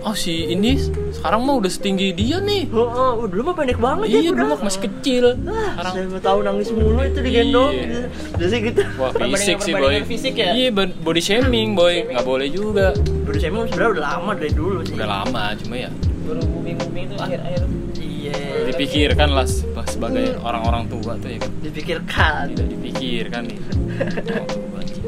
Oh 0.03 0.15
si 0.15 0.49
ini 0.49 0.75
sekarang 1.13 1.43
mah 1.43 1.57
udah 1.57 1.69
setinggi 1.69 2.11
dia 2.11 2.39
nih. 2.39 2.67
Oh, 2.69 2.83
oh, 2.83 3.13
oh, 3.17 3.27
dulu 3.27 3.49
mah 3.49 3.55
pendek 3.55 3.79
banget 3.79 4.07
iya 4.09 4.19
ya 4.19 4.31
dulu 4.31 4.43
udah. 4.43 4.47
mah 4.53 4.61
masih 4.63 4.81
kecil. 4.83 5.25
Ah, 5.25 5.71
sekarang 5.73 5.93
saya 5.93 6.05
mau 6.09 6.21
tahu 6.21 6.39
nangis 6.41 6.69
mulu 6.71 7.01
itu 7.01 7.21
digendong 7.21 7.73
Iya. 7.73 7.83
gitu. 7.83 7.99
Biasanya 8.35 8.61
gitu. 8.65 8.81
Wah 8.97 9.11
fisik 9.13 9.59
sih 9.61 9.73
boy. 9.73 9.95
fisik 10.03 10.35
ya? 10.35 10.51
iya 10.53 10.69
body 10.75 11.21
shaming 11.21 11.73
boy. 11.73 11.95
Nggak 12.05 12.25
boleh 12.25 12.49
juga. 12.49 12.87
Body 13.23 13.39
shaming 13.39 13.63
sebenarnya 13.67 13.91
udah 13.93 14.05
lama 14.09 14.31
dari 14.35 14.53
dulu 14.53 14.79
sih. 14.83 14.95
Udah 14.95 15.09
lama 15.09 15.43
cuma 15.57 15.75
ya. 15.79 15.91
Baru 16.23 16.43
booming-booming 16.45 17.05
itu 17.07 17.17
akhir-akhir. 17.17 17.61
Iya. 17.97 18.35
Dipikirkan 18.67 19.29
lah 19.31 19.47
se- 19.47 19.67
sebagai 19.89 20.39
orang-orang 20.39 20.87
tua 20.87 21.15
tuh 21.17 21.29
ya. 21.29 21.39
Kan 21.39 21.51
Dipikirkan. 21.61 22.45
Tidak 22.51 22.67
dipikirkan 22.69 23.43
nih. 23.47 23.59
Orang 24.03 24.47
tua 24.51 24.79
anjing. 24.79 25.05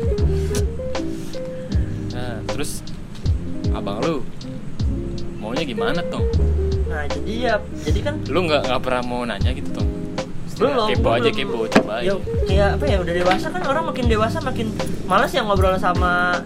nah 2.10 2.38
terus 2.46 2.78
abang 3.70 3.98
lu 3.98 4.22
maunya 5.54 5.70
gimana 5.70 6.00
tong 6.10 6.26
Nah 6.90 7.06
jadi 7.06 7.32
ya 7.40 7.54
Jadi 7.80 8.00
kan 8.02 8.14
lu 8.26 8.42
nggak 8.44 8.66
nggak 8.66 8.80
pernah 8.82 9.02
mau 9.06 9.22
nanya 9.22 9.50
gitu 9.54 9.70
tong 9.70 9.88
belum 10.54 10.86
kepo 10.86 11.08
aja 11.10 11.30
belum- 11.30 11.34
kepo 11.34 11.56
coba 11.68 11.92
aja. 11.98 12.06
Ya, 12.06 12.14
kayak 12.46 12.68
apa 12.78 12.84
ya 12.86 12.96
udah 13.02 13.14
dewasa 13.16 13.46
kan 13.50 13.62
orang 13.66 13.84
makin 13.90 14.04
dewasa 14.06 14.38
makin 14.38 14.66
males 15.04 15.34
ya 15.34 15.42
ngobrol 15.42 15.74
sama 15.74 16.38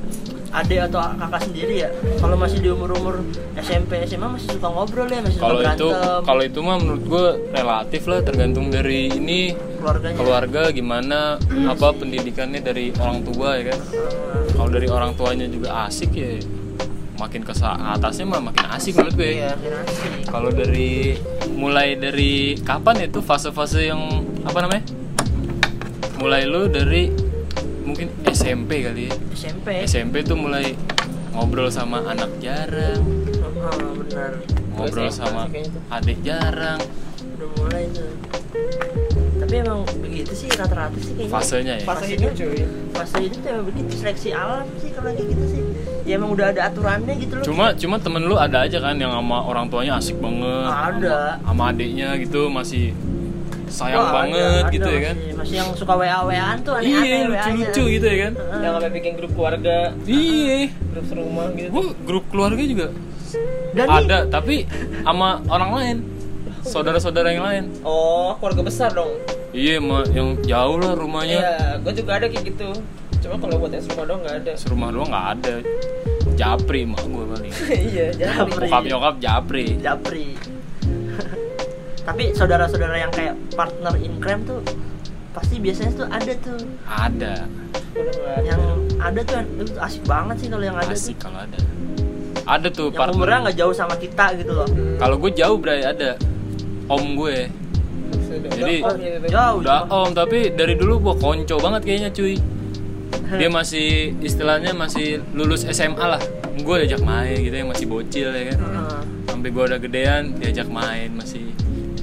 adik 0.48 0.80
atau 0.88 1.12
kakak 1.12 1.44
sendiri 1.44 1.84
ya. 1.84 1.92
Kalau 2.16 2.32
masih 2.32 2.56
di 2.58 2.72
umur 2.72 2.96
umur 2.96 3.20
SMP 3.54 4.00
SMA 4.08 4.32
masih 4.32 4.48
suka 4.48 4.64
ngobrol 4.64 5.04
ya 5.06 5.20
masih 5.20 5.36
kalau 5.36 5.60
itu 5.60 5.88
kalau 6.24 6.40
itu 6.40 6.58
mah 6.64 6.76
menurut 6.80 7.04
gue 7.04 7.26
relatif 7.52 8.08
lah 8.08 8.24
tergantung 8.24 8.72
dari 8.72 9.12
ini 9.12 9.52
keluarganya. 9.76 10.16
keluarga 10.16 10.62
gimana 10.72 11.36
apa 11.68 11.86
pendidikannya 11.92 12.64
dari 12.64 12.88
orang 12.96 13.20
tua 13.28 13.60
ya 13.60 13.76
kan? 13.76 13.80
Kalau 14.56 14.70
dari 14.72 14.88
orang 14.88 15.12
tuanya 15.12 15.44
juga 15.44 15.84
asik 15.84 16.16
ya 16.16 16.40
makin 17.18 17.42
ke 17.42 17.52
atasnya 17.66 18.24
mah 18.24 18.40
makin 18.40 18.66
asik 18.70 18.94
menurut 18.94 19.14
gue. 19.18 19.32
Iya. 19.42 19.52
makin 19.58 19.74
asik. 19.82 20.10
Kalau 20.30 20.50
dari 20.54 21.18
mulai 21.58 21.98
dari 21.98 22.54
kapan 22.62 23.10
itu 23.10 23.18
fase-fase 23.18 23.90
yang 23.90 24.00
apa 24.46 24.58
namanya? 24.62 24.84
Mulai 26.22 26.46
lu 26.46 26.70
dari 26.70 27.10
mungkin 27.82 28.14
SMP 28.30 28.86
kali 28.86 29.10
ya? 29.10 29.14
SMP 29.34 29.66
SMP 29.86 30.14
tuh 30.22 30.38
mulai 30.38 30.78
ngobrol 31.34 31.68
sama 31.68 32.06
anak 32.06 32.30
jarang. 32.38 33.02
Oh, 33.58 33.94
benar. 33.98 34.38
Ngobrol 34.78 35.10
SMA 35.10 35.18
sama 35.18 35.42
adik 35.90 36.18
jarang. 36.22 36.78
Udah 37.34 37.48
mulai 37.58 37.84
tuh 37.90 38.37
tapi 39.48 39.64
emang 39.64 39.80
begitu 40.04 40.32
sih 40.36 40.48
rata-rata 40.52 40.92
sih 41.00 41.16
kayaknya. 41.16 41.32
Fasenya 41.32 41.74
ya? 41.80 41.84
Fase 41.88 42.04
hidup 42.04 42.30
cuy. 42.36 42.68
fase 42.92 43.16
tuh 43.32 43.48
emang 43.48 43.64
begitu 43.72 43.92
seleksi 43.96 44.28
alam 44.36 44.68
sih 44.76 44.92
kalau 44.92 45.08
kayak 45.08 45.24
gitu 45.24 45.44
sih. 45.48 45.62
Ya 46.04 46.20
emang 46.20 46.36
udah 46.36 46.52
ada 46.52 46.68
aturannya 46.68 47.14
gitu 47.16 47.32
loh. 47.40 47.44
Cuma 47.48 47.72
cuma 47.72 47.96
temen 47.96 48.28
lu 48.28 48.36
ada 48.36 48.68
aja 48.68 48.76
kan 48.76 49.00
yang 49.00 49.08
sama 49.08 49.40
orang 49.48 49.72
tuanya 49.72 49.96
asik 49.96 50.20
banget. 50.20 50.68
Ada. 50.68 51.40
sama, 51.40 51.48
sama 51.48 51.62
adiknya 51.72 52.08
gitu 52.20 52.52
masih 52.52 52.92
sayang 53.72 54.04
ada, 54.04 54.12
banget 54.20 54.64
ada 54.68 54.74
gitu 54.76 54.88
ya 54.92 55.00
kan? 55.00 55.16
masih, 55.16 55.36
masih 55.40 55.54
yang 55.64 55.70
suka 55.72 55.94
wa 55.96 56.18
waan 56.28 56.56
tuh 56.60 56.72
iya 56.84 57.00
aneh-aneh 57.00 57.20
lucu-lucu 57.32 57.82
gitu 57.88 58.04
ya 58.04 58.16
kan? 58.28 58.32
Yang 58.36 58.72
sampai 58.76 58.92
bikin 59.00 59.12
grup 59.16 59.32
keluarga, 59.32 59.78
iya. 60.04 60.68
Grup 60.92 61.04
serumah 61.08 61.46
gitu. 61.56 61.68
gua 61.72 61.84
grup 62.04 62.24
keluarga 62.28 62.62
juga? 62.68 62.86
Dan 63.72 63.86
nih, 63.88 63.96
ada 64.04 64.18
tapi 64.28 64.68
sama 65.08 65.40
orang 65.48 65.72
lain. 65.72 65.96
Saudara-saudara 66.68 67.32
yang 67.32 67.44
lain. 67.48 67.64
Oh, 67.80 68.36
keluarga 68.36 68.60
besar 68.60 68.92
dong. 68.92 69.37
Iya 69.58 69.82
ma 69.82 70.06
yang 70.14 70.38
jauh 70.46 70.78
lah 70.78 70.94
rumahnya. 70.94 71.38
Iya, 71.42 71.58
gue 71.82 71.92
juga 71.98 72.10
ada 72.22 72.26
kayak 72.30 72.44
gitu. 72.46 72.70
Cuma 73.18 73.34
kalau 73.42 73.58
buat 73.58 73.74
yang 73.74 73.82
serumah 73.82 74.06
doang 74.06 74.20
nggak 74.22 74.36
ada. 74.46 74.52
serumah 74.54 74.88
doang 74.94 75.10
nggak 75.10 75.28
ada. 75.34 75.54
Japri 76.38 76.80
mak 76.86 77.02
gue 77.02 77.24
paling 77.34 77.52
iya. 77.90 78.06
Japri. 78.14 78.68
bokap 78.70 78.84
nyokap 78.86 79.14
japri. 79.18 79.66
Japri. 79.82 80.26
Tapi 82.08 82.24
saudara-saudara 82.38 82.94
yang 82.94 83.10
kayak 83.10 83.34
partner 83.58 83.98
in 83.98 84.14
crime 84.22 84.46
tuh 84.46 84.62
pasti 85.34 85.58
biasanya 85.58 85.92
tuh 85.98 86.06
ada 86.06 86.32
tuh. 86.38 86.60
Ada. 86.86 87.34
Yang 88.46 88.62
ada 89.02 89.20
tuh 89.26 89.36
itu 89.42 89.74
asik 89.82 90.02
banget 90.06 90.36
sih 90.38 90.48
kalau 90.54 90.64
yang 90.64 90.78
ada 90.78 90.94
asik 90.94 91.18
tuh 91.18 91.26
kalau 91.26 91.38
ada. 91.42 91.58
Ada 92.48 92.68
tuh 92.70 92.88
yang 92.94 93.10
umurnya 93.10 93.42
partner 93.42 93.44
nggak 93.50 93.56
jauh 93.58 93.74
sama 93.74 93.94
kita 93.98 94.24
gitu 94.38 94.52
loh. 94.54 94.68
Kalau 95.02 95.16
gue 95.18 95.30
jauh 95.34 95.58
bray 95.58 95.82
ada. 95.82 96.14
Om 96.88 97.18
gue 97.18 97.50
Jadi- 98.46 98.82
jauh 99.26 99.56
udah 99.60 99.80
om 99.86 100.10
tapi 100.10 100.52
dari 100.52 100.74
dulu 100.74 100.94
gue 101.00 101.14
konco 101.18 101.56
banget 101.58 101.82
kayaknya 101.84 102.10
cuy. 102.10 102.34
Dia 103.28 103.48
masih 103.48 104.16
istilahnya 104.20 104.72
masih 104.72 105.20
lulus 105.32 105.64
SMA 105.64 106.00
lah. 106.00 106.22
Gue 106.58 106.82
diajak 106.82 107.02
main 107.02 107.36
gitu 107.36 107.52
yang 107.52 107.68
masih 107.68 107.84
bocil 107.84 108.28
ya 108.28 108.52
kan? 108.52 108.58
Sampai 109.28 109.48
gue 109.50 109.64
udah 109.64 109.78
gedean 109.78 110.34
diajak 110.34 110.66
main 110.66 111.12
masih 111.12 111.52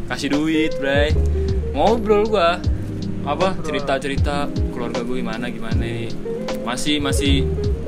kasih 0.06 0.30
duit 0.30 0.78
bray. 0.78 1.12
Ngobrol 1.74 2.30
gue 2.30 2.50
apa 3.26 3.58
cerita 3.66 3.98
cerita 3.98 4.46
keluarga 4.70 5.02
gue 5.02 5.18
gimana 5.18 5.50
gimana. 5.50 5.84
Masih 6.62 7.02
masih 7.02 7.44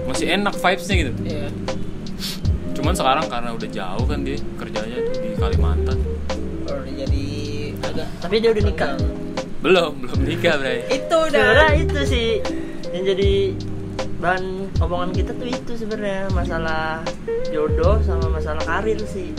masih 0.06 0.34
enak 0.34 0.56
vibesnya 0.56 0.96
gitu. 0.98 1.14
Iya. 1.24 1.50
cuman 2.78 2.94
sekarang 2.94 3.26
karena 3.26 3.50
udah 3.52 3.70
jauh 3.74 4.06
kan 4.06 4.22
dia 4.22 4.38
kerjanya 4.54 5.02
tuh 5.02 5.16
di 5.18 5.30
Kalimantan 5.34 5.98
agak 7.98 8.08
tapi 8.20 8.36
dia 8.38 8.50
udah 8.52 8.64
nikah. 8.64 8.94
Belum 9.58 9.92
belum 9.98 10.20
nikah 10.22 10.54
bray. 10.56 10.86
Itu 10.88 11.16
udah. 11.18 11.34
Sebenarnya 11.34 11.74
itu 11.76 12.00
sih 12.06 12.28
yang 12.88 13.04
jadi 13.06 13.32
bahan 14.18 14.44
omongan 14.78 15.10
kita 15.12 15.32
tuh 15.34 15.48
itu 15.48 15.72
sebenarnya 15.76 16.30
masalah 16.32 17.02
jodoh 17.48 17.98
sama 18.02 18.30
masalah 18.32 18.62
karir 18.64 19.02
sih. 19.04 19.34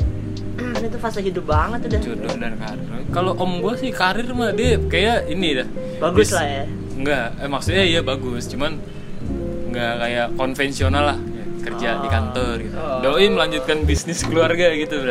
Kan 0.58 0.82
itu 0.90 0.98
fase 0.98 1.20
hidup 1.20 1.46
banget 1.46 1.86
udah. 1.86 2.00
Jodoh 2.02 2.34
dan 2.34 2.54
karir. 2.54 2.86
Kalau 3.08 3.32
om 3.34 3.62
gue 3.62 3.74
sih 3.76 3.90
karir 3.90 4.26
mah 4.30 4.50
dia 4.50 4.76
kayak 4.84 5.30
ini 5.30 5.48
dah. 5.56 5.68
Bagus 6.00 6.28
Bis- 6.28 6.34
lah 6.34 6.46
ya. 6.46 6.64
Enggak 6.92 7.26
eh, 7.38 7.48
maksudnya 7.48 7.84
iya 7.86 8.00
bagus 8.02 8.50
cuman 8.50 8.74
enggak 9.66 9.92
kayak 9.98 10.26
konvensional 10.34 11.04
lah. 11.06 11.18
Kerja 11.58 12.00
di 12.00 12.06
Oh. 12.06 12.10
kantor 12.10 12.54
gitu. 12.60 12.76
Oh. 12.76 12.98
doi 13.02 13.26
melanjutkan 13.28 13.82
bisnis 13.82 14.22
keluarga 14.28 14.72
gitu 14.72 15.04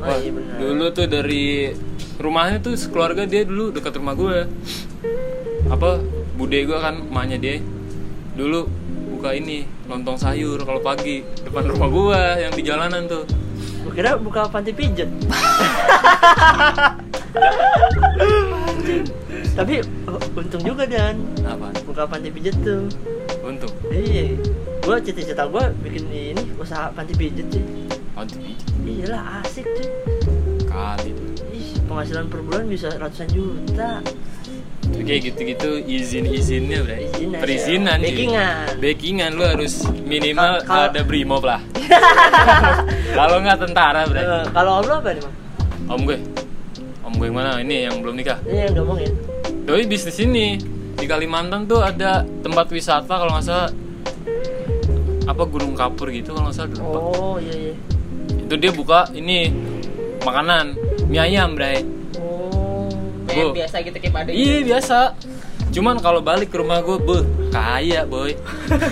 oh, 0.00 0.16
iya 0.16 0.30
dulu 0.58 0.84
tuh 0.92 1.06
dari 1.06 1.72
rumahnya 2.20 2.58
tuh 2.60 2.76
keluarga 2.88 3.24
dia 3.24 3.44
dulu 3.44 3.72
dekat 3.72 3.96
rumah 3.96 4.14
gue 4.16 4.38
apa 5.70 5.90
bude 6.36 6.58
gue 6.64 6.78
kan 6.80 7.04
emaknya 7.04 7.38
dia 7.40 7.56
dulu 8.36 8.68
buka 9.16 9.36
ini 9.36 9.68
lontong 9.84 10.16
sayur 10.16 10.64
kalau 10.64 10.80
pagi 10.80 11.20
depan 11.44 11.68
rumah 11.68 11.88
gue 11.92 12.20
yang 12.48 12.52
di 12.56 12.62
jalanan 12.64 13.04
tuh 13.04 13.24
Gue 13.80 13.92
kira 13.96 14.12
buka 14.20 14.44
panti 14.48 14.76
pijet. 14.76 15.08
Tapi 19.58 19.82
oh, 20.08 20.20
untung 20.36 20.62
juga 20.62 20.84
dan 20.84 21.20
apa 21.44 21.72
buka 21.88 22.04
panti 22.04 22.28
pijet 22.28 22.56
tuh. 22.60 22.86
untuk 23.40 23.72
Iya. 23.88 24.36
Gue 24.84 24.96
cita-cita 25.00 25.48
gue 25.48 25.64
bikin 25.80 26.04
ini 26.12 26.44
usaha 26.60 26.92
panti 26.92 27.16
pijet 27.16 27.48
sih. 27.48 27.64
Oh, 28.20 28.24
di- 28.26 28.56
Iyalah 28.82 29.40
asik 29.40 29.64
tuh. 29.66 29.88
kali 30.64 31.10
tuh 31.10 31.28
Ih, 31.50 31.72
penghasilan 31.82 32.26
per 32.26 32.40
bulan 32.40 32.64
bisa 32.66 32.92
ratusan 32.92 33.28
juta. 33.28 34.04
kayak 34.90 35.20
gitu-gitu 35.24 35.80
izin-izinnya 35.80 36.82
bro 36.82 36.92
Izin 36.94 37.30
perizinan. 37.34 37.98
Backingan. 37.98 38.64
backingan 38.76 39.30
lu 39.32 39.44
harus 39.44 39.74
minimal 40.02 40.60
Kal- 40.62 40.90
ada 40.90 41.00
brimob 41.00 41.40
lah 41.40 41.62
kalau 43.16 43.38
nggak 43.38 43.58
tentara 43.60 44.04
bro 44.04 44.18
Eh, 44.18 44.44
kalau 44.50 44.72
om 44.78 44.84
lo 44.84 44.94
apa 44.96 45.10
nih, 45.10 45.22
Bang? 45.22 45.34
om 45.88 46.00
gue 46.02 46.18
om 47.00 47.12
gue 47.12 47.24
yang 47.24 47.34
mana 47.34 47.50
ini 47.58 47.76
yang 47.84 47.96
belum 47.98 48.14
nikah 48.14 48.38
Ini 48.42 48.58
yang 48.66 48.74
ngomongin. 48.76 49.12
doi 49.62 49.84
bisnis 49.84 50.18
ini 50.18 50.58
di 50.92 51.06
Kalimantan 51.06 51.64
tuh 51.64 51.80
ada 51.80 52.22
tempat 52.38 52.68
wisata 52.68 53.08
kalau 53.10 53.32
nggak 53.32 53.46
salah 53.46 53.70
apa 55.24 55.42
Gunung 55.44 55.72
Kapur 55.72 56.10
gitu 56.10 56.30
kalau 56.30 56.44
nggak 56.44 56.56
salah 56.56 56.68
dulu. 56.68 56.82
Oh, 56.84 57.34
iya 57.38 57.70
iya. 57.70 57.74
Itu 58.50 58.58
dia 58.58 58.74
buka 58.74 59.06
ini 59.14 59.54
makanan 60.20 60.74
mie 61.06 61.22
ayam 61.22 61.54
bray 61.54 61.86
Oh. 62.18 62.90
kayak 63.30 63.54
biasa 63.62 63.76
gitu 63.86 63.94
kayak 63.94 64.10
pada 64.10 64.30
Iya 64.34 64.66
biasa. 64.66 64.98
Cuman 65.70 66.02
kalau 66.02 66.18
balik 66.18 66.50
ke 66.50 66.58
rumah 66.58 66.82
gue, 66.82 66.98
beh 66.98 67.22
kaya 67.54 68.02
boy. 68.02 68.34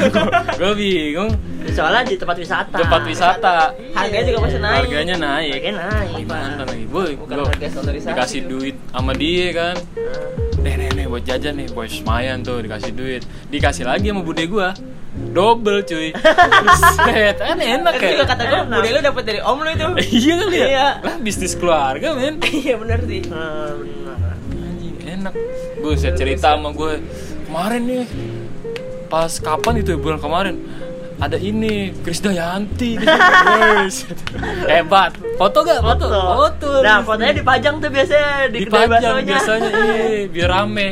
gue 0.62 0.72
bingung. 0.78 1.34
Soalnya 1.74 2.06
di 2.06 2.14
tempat 2.14 2.38
wisata. 2.38 2.78
Tempat 2.78 3.02
wisata. 3.02 3.74
Harganya 3.98 4.30
juga 4.30 4.38
pasti 4.46 4.62
naik. 4.62 4.78
Harganya 4.86 5.16
naik. 5.18 5.52
Harganya 5.58 5.82
naik, 5.90 6.14
Gimana 6.22 6.62
lagi 6.62 6.86
boy? 6.86 7.10
Bukan 7.18 7.34
Gua 7.34 7.50
harga 7.50 7.66
standarisasi. 7.66 8.14
dikasih 8.14 8.40
duit 8.46 8.76
sama 8.94 9.12
dia 9.18 9.46
kan. 9.50 9.74
Nah. 9.74 10.62
Nih 10.62 10.74
nih 10.78 10.88
nih 10.94 11.06
buat 11.10 11.22
jajan 11.26 11.54
nih, 11.58 11.68
boy 11.74 11.86
semayan 11.90 12.38
tuh 12.46 12.62
dikasih 12.62 12.92
duit. 12.94 13.22
Dikasih 13.50 13.90
lagi 13.90 14.14
sama 14.14 14.22
bude 14.22 14.46
gue. 14.46 14.68
Double 15.28 15.80
cuy. 15.82 16.10
Buset, 16.64 17.36
kan 17.36 17.58
enak 17.58 17.94
ya. 17.94 18.24
kata 18.24 18.42
gue, 18.44 18.60
bude 18.66 18.88
lu 18.90 19.00
dapet 19.00 19.22
dari 19.24 19.40
om 19.40 19.58
lu 19.58 19.68
itu. 19.68 19.84
Iya 20.18 20.34
kali 20.40 20.56
ya. 20.56 20.66
Iya. 20.66 20.88
Lah 21.00 21.16
bisnis 21.18 21.54
keluarga 21.54 22.12
men. 22.12 22.40
Iya 22.60 22.74
bener 22.76 23.00
sih. 23.04 23.22
Anjing 23.28 24.96
enak 25.00 25.34
gue 25.78 25.94
saya 25.94 26.12
cerita 26.12 26.52
sama 26.52 26.70
gue 26.70 26.98
kemarin 27.44 27.82
nih 27.82 28.04
pas 29.06 29.32
kapan 29.34 29.80
itu 29.80 29.94
ya, 29.94 29.98
bulan 29.98 30.18
kemarin 30.18 30.54
ada 31.16 31.34
ini 31.34 31.96
Krisdayanti 31.96 33.00
Wes. 33.00 34.04
hebat 34.64 35.16
foto 35.34 35.62
gak 35.62 35.80
foto 35.80 36.06
foto 36.06 36.68
Nah, 36.78 37.00
fotonya 37.00 37.32
dipajang 37.32 37.80
tuh 37.80 37.88
biasanya 37.88 38.46
di 38.48 38.58
dipajang 38.62 39.24
biasanya 39.24 39.70
iya 39.70 40.28
biar 40.28 40.48
rame 40.52 40.88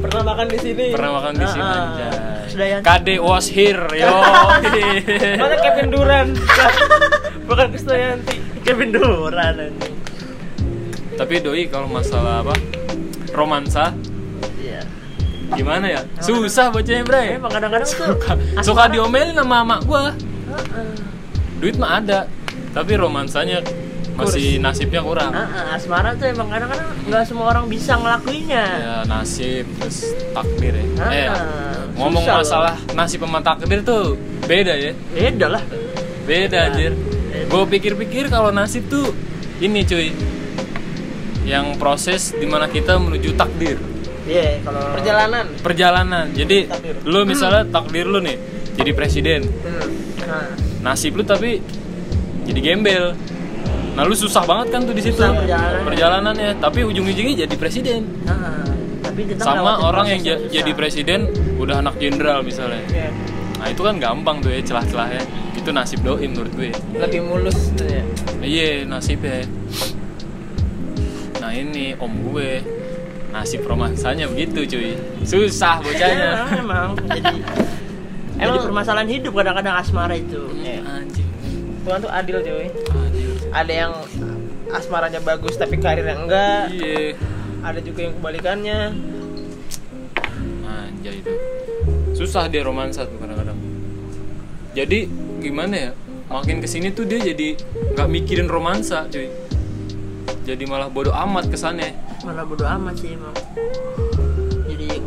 Pernah 0.00 0.22
makan 0.24 0.46
di 0.46 0.58
sini. 0.58 0.86
pernah 0.92 1.10
makan 1.18 1.32
di 1.34 1.46
sini 1.46 1.64
Ah, 1.64 1.74
anjay 1.82 2.12
Krisdayanti. 2.54 2.86
Kade 2.86 3.14
was 3.18 3.50
here 3.50 3.82
yo 3.98 4.14
Mana 5.42 5.58
Kevin 5.58 5.90
Duran. 5.90 6.26
Bukan 7.50 7.66
Krisdayanti. 7.74 8.36
Kevin 8.62 8.94
Duran 8.94 9.54
anjing. 9.58 9.94
tapi 11.14 11.38
doi 11.38 11.70
kalau 11.70 11.86
masalah 11.86 12.42
apa 12.42 12.54
romansa 13.30 13.94
Iya. 14.58 14.82
gimana 15.54 15.86
ya 15.86 16.02
susah 16.18 16.74
bacanya 16.74 17.06
bray 17.06 17.38
Emang 17.38 17.54
kadang-kadang 17.54 17.86
tuh 17.86 18.18
suka 18.18 18.34
suka 18.66 18.90
diomelin 18.90 19.30
sama 19.30 19.62
mak 19.62 19.86
gua 19.86 20.10
duit 21.62 21.78
mah 21.78 22.02
ada 22.02 22.26
tapi 22.74 22.98
romansanya 22.98 23.62
masih 24.14 24.62
nasibnya 24.62 25.02
kurang. 25.02 25.30
Ah, 25.34 25.46
ah, 25.50 25.66
asmara 25.74 26.14
tuh 26.14 26.30
emang 26.30 26.46
kadang-kadang 26.46 26.88
nggak 27.10 27.22
semua 27.26 27.46
orang 27.50 27.66
bisa 27.66 27.98
ngelakuinnya. 27.98 28.64
Ya 28.78 28.96
nasib 29.10 29.66
terus 29.82 30.14
takdir 30.30 30.74
ya. 30.78 30.86
Ah, 31.02 31.10
eh 31.10 31.28
ngomong 31.98 32.22
susah 32.22 32.34
loh. 32.34 32.42
masalah 32.42 32.76
nasib 32.94 33.20
sama 33.22 33.40
takdir 33.42 33.80
tuh 33.82 34.14
beda 34.46 34.74
ya. 34.78 34.92
Beda 35.14 35.46
lah. 35.58 35.62
Beda 36.24 36.56
Ya, 36.56 36.70
anjir. 36.72 36.92
Gue 37.50 37.62
pikir-pikir 37.68 38.30
kalau 38.30 38.54
nasib 38.54 38.86
tuh 38.88 39.12
ini 39.58 39.82
cuy. 39.84 40.14
Yang 41.44 41.66
proses 41.76 42.32
di 42.32 42.46
mana 42.48 42.70
kita 42.72 42.96
menuju 42.96 43.36
takdir. 43.36 43.76
Iya 44.24 44.64
kalau 44.64 44.80
perjalanan. 44.96 45.44
Perjalanan. 45.60 46.24
Jadi 46.32 46.64
Takdir. 46.64 46.96
lu 47.04 47.20
misalnya 47.28 47.68
takdir 47.68 48.08
lu 48.08 48.24
nih 48.24 48.40
jadi 48.78 48.90
presiden. 48.96 49.44
Hmm. 49.44 49.88
Nah, 50.24 50.48
nasib 50.80 51.20
lu 51.20 51.22
tapi 51.28 51.60
jadi 52.48 52.60
gembel 52.60 53.12
nah 53.94 54.02
lu 54.02 54.14
susah 54.14 54.42
banget 54.42 54.66
kan 54.74 54.80
tuh 54.82 54.92
di 54.92 55.02
situ. 55.02 55.14
Susah 55.16 55.30
perjalanannya. 55.32 55.84
perjalanannya 55.86 56.50
tapi 56.58 56.80
ujung-ujungnya 56.82 57.46
jadi 57.46 57.54
presiden. 57.54 58.00
Nah, 58.26 58.66
tapi 59.00 59.20
kita 59.24 59.40
sama 59.40 59.78
orang 59.80 60.06
yang 60.10 60.20
susah. 60.20 60.50
jadi 60.50 60.70
presiden 60.74 61.20
udah 61.56 61.78
anak 61.78 61.94
jenderal 61.98 62.42
misalnya. 62.42 62.82
Iya. 62.90 63.10
nah 63.54 63.72
itu 63.72 63.80
kan 63.80 63.96
gampang 63.96 64.36
tuh 64.38 64.50
ya 64.50 64.60
celah-celahnya. 64.60 65.22
Itu 65.54 65.70
nasib 65.70 66.02
doi 66.02 66.26
menurut 66.26 66.52
gue. 66.52 66.74
Lebih 66.92 67.20
mulus 67.24 67.72
tuh 67.72 67.86
ya. 67.86 68.02
Iya 68.42 68.84
nasibnya. 68.84 69.46
Nah 71.40 71.50
ini 71.52 71.94
om 71.96 72.12
gue. 72.30 72.60
Nasib 73.30 73.66
romansanya 73.66 74.30
begitu 74.30 74.62
cuy. 74.68 74.94
Susah 75.26 75.82
bocahnya. 75.82 76.30
Iya, 76.46 76.62
emang. 76.62 76.94
Jadi 77.02 77.34
jadi 78.38 78.46
Emang- 78.46 78.62
permasalahan 78.62 79.08
hidup 79.10 79.32
kadang-kadang 79.34 79.74
asmara 79.74 80.14
itu. 80.14 80.38
Iya. 80.54 80.82
anjing. 80.86 81.26
Tuhan 81.82 81.98
tuh 81.98 82.10
adil 82.14 82.36
cuy. 82.38 82.66
Anjir. 82.94 83.33
Ada 83.54 83.72
yang 83.72 83.92
asmaranya 84.74 85.22
bagus 85.22 85.54
tapi 85.54 85.78
karirnya 85.78 86.18
enggak. 86.18 86.62
Iya. 86.74 87.14
Ada 87.62 87.80
juga 87.80 88.00
yang 88.10 88.14
kebalikannya. 88.18 88.78
Anjay 90.66 91.22
itu 91.22 91.32
susah 92.18 92.50
dia 92.50 92.66
romansa 92.66 93.06
tuh 93.06 93.16
kadang-kadang. 93.22 93.56
Jadi 94.74 95.06
gimana 95.38 95.74
ya? 95.78 95.90
Makin 96.26 96.58
ke 96.58 96.66
sini 96.66 96.90
tuh 96.90 97.06
dia 97.06 97.22
jadi 97.22 97.54
nggak 97.94 98.08
mikirin 98.10 98.50
romansa 98.50 99.06
cuy. 99.06 99.30
Jadi 100.44 100.64
malah 100.66 100.90
bodoh 100.90 101.14
amat 101.14 101.48
kesannya. 101.48 101.94
Mana 102.26 102.42
bodo 102.42 102.66
amat 102.66 102.98
sih 102.98 103.14
emang 103.14 103.32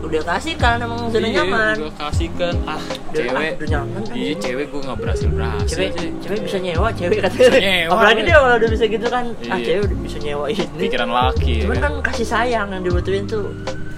udah 0.08 0.22
kasih 0.26 0.54
kan 0.56 0.78
emang 0.78 1.00
sudah 1.08 1.20
Iya, 1.22 1.42
nyaman. 1.42 1.76
udah 1.78 1.94
kasihkan 2.00 2.54
ah 2.64 2.80
Udah- 2.80 3.14
cewek. 3.14 3.36
ah, 3.36 3.52
udah 3.54 3.68
nyaman 3.70 4.02
kan. 4.02 4.16
Iya 4.16 4.34
cewek 4.38 4.66
gue 4.68 4.82
nggak 4.82 4.98
berhasil 4.98 5.28
berhasil 5.28 5.68
cewek 5.70 5.90
sih. 5.94 6.10
cewek 6.18 6.40
bisa 6.42 6.58
nyewa 6.58 6.88
cewek 6.90 7.18
katanya. 7.20 7.44
Bisa 7.46 7.60
nyewa, 7.60 7.92
apalagi 7.94 8.16
ya. 8.16 8.26
dia 8.26 8.38
kalau 8.38 8.56
udah 8.56 8.70
bisa 8.70 8.86
gitu 8.86 9.08
kan 9.08 9.26
ah 9.44 9.48
Iya. 9.54 9.66
cewek 9.66 9.82
udah 9.84 9.98
bisa 10.00 10.18
nyewa 10.20 10.46
ini. 10.48 10.64
Pikiran 10.80 11.10
laki 11.10 11.52
ya 11.54 11.64
cuman 11.64 11.76
kan? 11.76 11.84
kan 11.84 11.94
kasih 12.06 12.26
sayang 12.26 12.68
yang 12.70 12.82
dibutuhin 12.82 13.24
tuh. 13.26 13.48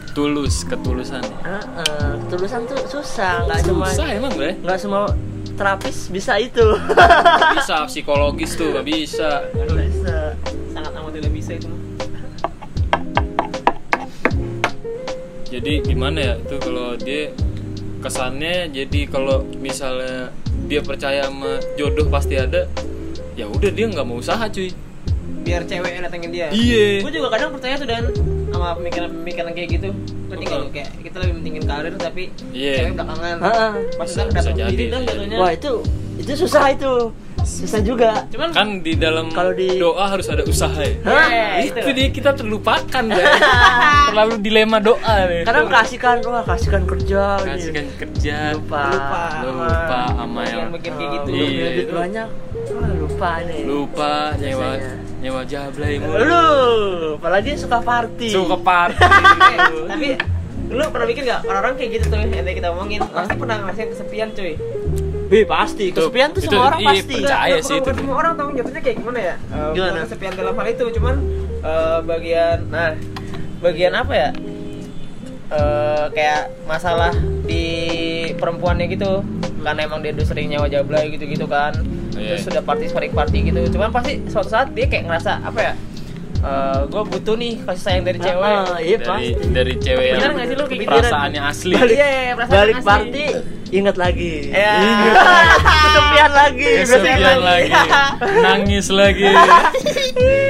Tulus 0.09 0.55
ketulusan. 0.63 1.21
Ah, 1.39 1.61
ah, 1.77 2.13
ketulusan 2.19 2.61
tuh 2.65 2.79
susah 2.87 3.45
nggak 3.45 3.59
cuma 3.63 3.85
susah 3.87 4.07
emang 4.09 4.33
gue 4.33 4.51
nggak 4.57 4.77
semua 4.77 5.05
terapis 5.51 6.07
bisa 6.07 6.35
itu. 6.35 6.65
Bisa 7.53 7.83
psikologis 7.85 8.55
tuh 8.55 8.71
Nggak 8.71 8.85
bisa 8.85 9.43
jadi 15.59 15.73
gimana 15.83 16.17
ya 16.23 16.33
itu 16.39 16.55
kalau 16.57 16.95
dia 16.95 17.35
kesannya 17.99 18.71
jadi 18.71 18.99
kalau 19.11 19.43
misalnya 19.59 20.31
dia 20.71 20.79
percaya 20.79 21.27
sama 21.27 21.59
jodoh 21.75 22.07
pasti 22.07 22.39
ada 22.39 22.63
ya 23.35 23.43
udah 23.43 23.67
dia 23.67 23.85
nggak 23.87 24.05
mau 24.07 24.19
usaha 24.19 24.47
cuy. 24.47 24.71
Biar 25.43 25.63
cewek 25.63 25.91
yang 25.95 26.03
datengin 26.03 26.31
dia. 26.31 26.47
Iya. 26.51 26.99
Gue 27.03 27.11
juga 27.11 27.27
kadang 27.31 27.55
percaya 27.55 27.75
tuh 27.79 27.87
dan 27.87 28.03
sama 28.51 28.75
pemikiran-pemikiran 28.75 29.51
kayak 29.51 29.69
gitu. 29.71 29.89
Ngerti 30.29 30.43
nggak 30.45 30.59
lu 30.59 30.67
kayak 30.71 30.89
kita 30.99 31.15
lebih 31.19 31.33
mentingin 31.39 31.63
karir 31.63 31.93
tapi 31.95 32.23
Iya. 32.51 32.73
cewek 32.75 32.93
belakangan. 32.95 33.37
Pas 33.95 34.07
Bisa- 34.07 34.27
datang 34.27 34.55
jadi, 34.55 34.83
jatuhnya. 34.91 35.37
Wah 35.39 35.51
itu 35.51 35.71
itu 36.19 36.31
susah 36.35 36.75
itu 36.75 36.91
susah 37.49 37.81
juga. 37.81 38.29
Cuman 38.29 38.49
kan 38.49 38.67
di 38.79 38.93
dalam 38.93 39.27
Kalau 39.29 39.51
di- 39.51 39.75
doa 39.75 40.05
harus 40.05 40.29
ada 40.29 40.45
usaha 40.45 40.77
ya. 40.77 40.93
Hah? 41.01 41.57
itu 41.59 41.89
dia 41.91 42.07
kita 42.07 42.31
terlupakan 42.31 43.03
ya 43.09 43.25
terlalu 44.09 44.39
dilema 44.39 44.77
doa 44.79 45.15
nih 45.25 45.43
kadang 45.43 45.67
kasihkan 45.67 46.21
wah 46.23 46.41
kasihkan 46.41 46.85
kerja 46.85 47.41
ini. 47.41 47.49
kasihkan 47.49 47.85
kerja. 47.97 48.37
Lupa. 48.53 48.83
Lupa. 48.87 49.21
Lupa 49.41 49.99
sama 50.13 50.41
yang 50.43 50.59
yang 50.59 50.69
bikin 50.71 50.91
kayak 50.93 51.09
gitu. 51.11 51.29
Iya, 51.31 51.67
itu. 51.75 51.93
banyak. 51.93 52.27
Wah 52.69 52.91
lupa 52.93 53.31
nih 53.43 53.61
lupa 53.65 54.11
nyewa 54.37 54.69
nyewa 55.19 55.41
jablay 55.43 55.93
mulu 55.99 56.15
lu 56.21 56.45
apalagi 57.17 57.57
suka 57.57 57.81
party. 57.81 58.29
Suka 58.29 58.55
party. 58.55 59.01
Eh, 59.49 59.57
tapi 59.89 60.07
lu 60.69 60.83
pernah 60.87 61.07
mikir 61.09 61.25
gak 61.25 61.41
orang-orang 61.43 61.73
kayak 61.75 61.91
gitu 61.97 62.05
tuh 62.07 62.17
yang 62.21 62.29
tadi 62.29 62.55
kita 62.55 62.69
omongin. 62.69 63.01
Pasti 63.03 63.33
pernah 63.33 63.55
ngerasain 63.59 63.89
kesepian 63.89 64.29
cuy 64.31 64.53
Wih 65.29 65.45
pasti 65.45 65.83
Itu- 65.87 66.01
kesepian 66.03 66.29
tuh 66.29 66.41
itu- 66.41 66.49
semua 66.49 66.65
orang 66.67 66.79
iya, 66.79 66.89
pasti 66.89 67.13
percaya. 67.15 67.55
Sih 67.59 67.77
itu. 67.77 67.89
semua 67.93 68.15
orang 68.17 68.33
tahu 68.33 68.47
jatuhnya 68.51 68.81
kayak 68.81 68.97
gimana 68.97 69.19
ya 69.19 69.35
Eh, 69.37 69.69
Gimana? 69.71 69.99
kesepian 70.03 70.33
dalam 70.33 70.53
hal 70.53 70.67
itu 70.67 70.85
cuman 70.91 71.15
eh, 71.61 71.99
bagian 72.03 72.57
nah 72.67 72.89
bagian 73.59 73.93
apa 73.93 74.13
ya 74.13 74.29
Eh, 75.49 76.05
kayak 76.11 76.41
masalah 76.63 77.09
di 77.43 77.65
perempuannya 78.33 78.85
gitu 78.87 79.25
karena 79.59 79.81
emang 79.81 79.97
dia 79.99 80.13
udah 80.13 80.21
sering 80.23 80.45
nyawa 80.47 80.65
jablay 80.65 81.09
gitu-gitu 81.09 81.45
kan 81.45 81.73
Iya. 82.11 82.37
terus 82.37 82.45
sudah 82.45 82.61
party 82.61 82.85
sparring 82.85 83.09
party 83.11 83.49
gitu 83.49 83.65
cuman 83.71 83.89
pasti 83.89 84.21
suatu 84.25 84.45
saat 84.47 84.69
dia 84.71 84.85
kayak 84.85 85.05
ngerasa 85.05 85.41
apa 85.41 85.59
ya 85.59 85.73
gue 86.85 87.03
butuh 87.05 87.35
nih 87.35 87.53
kasih 87.61 87.83
sayang 87.83 88.03
dari 88.03 88.17
cewek. 88.17 88.39
Ah, 88.41 88.79
iya 88.79 88.97
dari 88.97 89.05
pasti. 89.05 89.51
dari 89.51 89.73
cewek 89.75 90.05
yang 90.05 90.19
nggak 90.29 90.47
sih 90.47 90.55
lu 90.55 90.65
kayak 90.65 90.87
perasaannya 90.87 91.41
asli. 91.43 91.75
Balik- 91.75 91.97
Iya, 91.97 92.09
perasaan 92.33 92.55
balik 92.55 92.75
asli. 92.75 92.87
party 92.87 93.25
ingat 93.69 93.95
lagi. 93.95 94.33
Iya. 94.49 94.73
Lagi. 94.73 95.59
kesepian 95.59 96.31
lagi. 96.31 96.69
Kesepian 96.79 97.17
biasanya 97.19 97.37
lagi. 97.39 97.71
Nangis 98.39 98.87
lagi. 98.89 99.29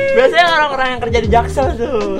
Biasanya 0.09 0.47
orang-orang 0.51 0.87
yang 0.89 1.01
kerja 1.01 1.19
di 1.19 1.29
jaksel 1.29 1.67
tuh. 1.75 2.19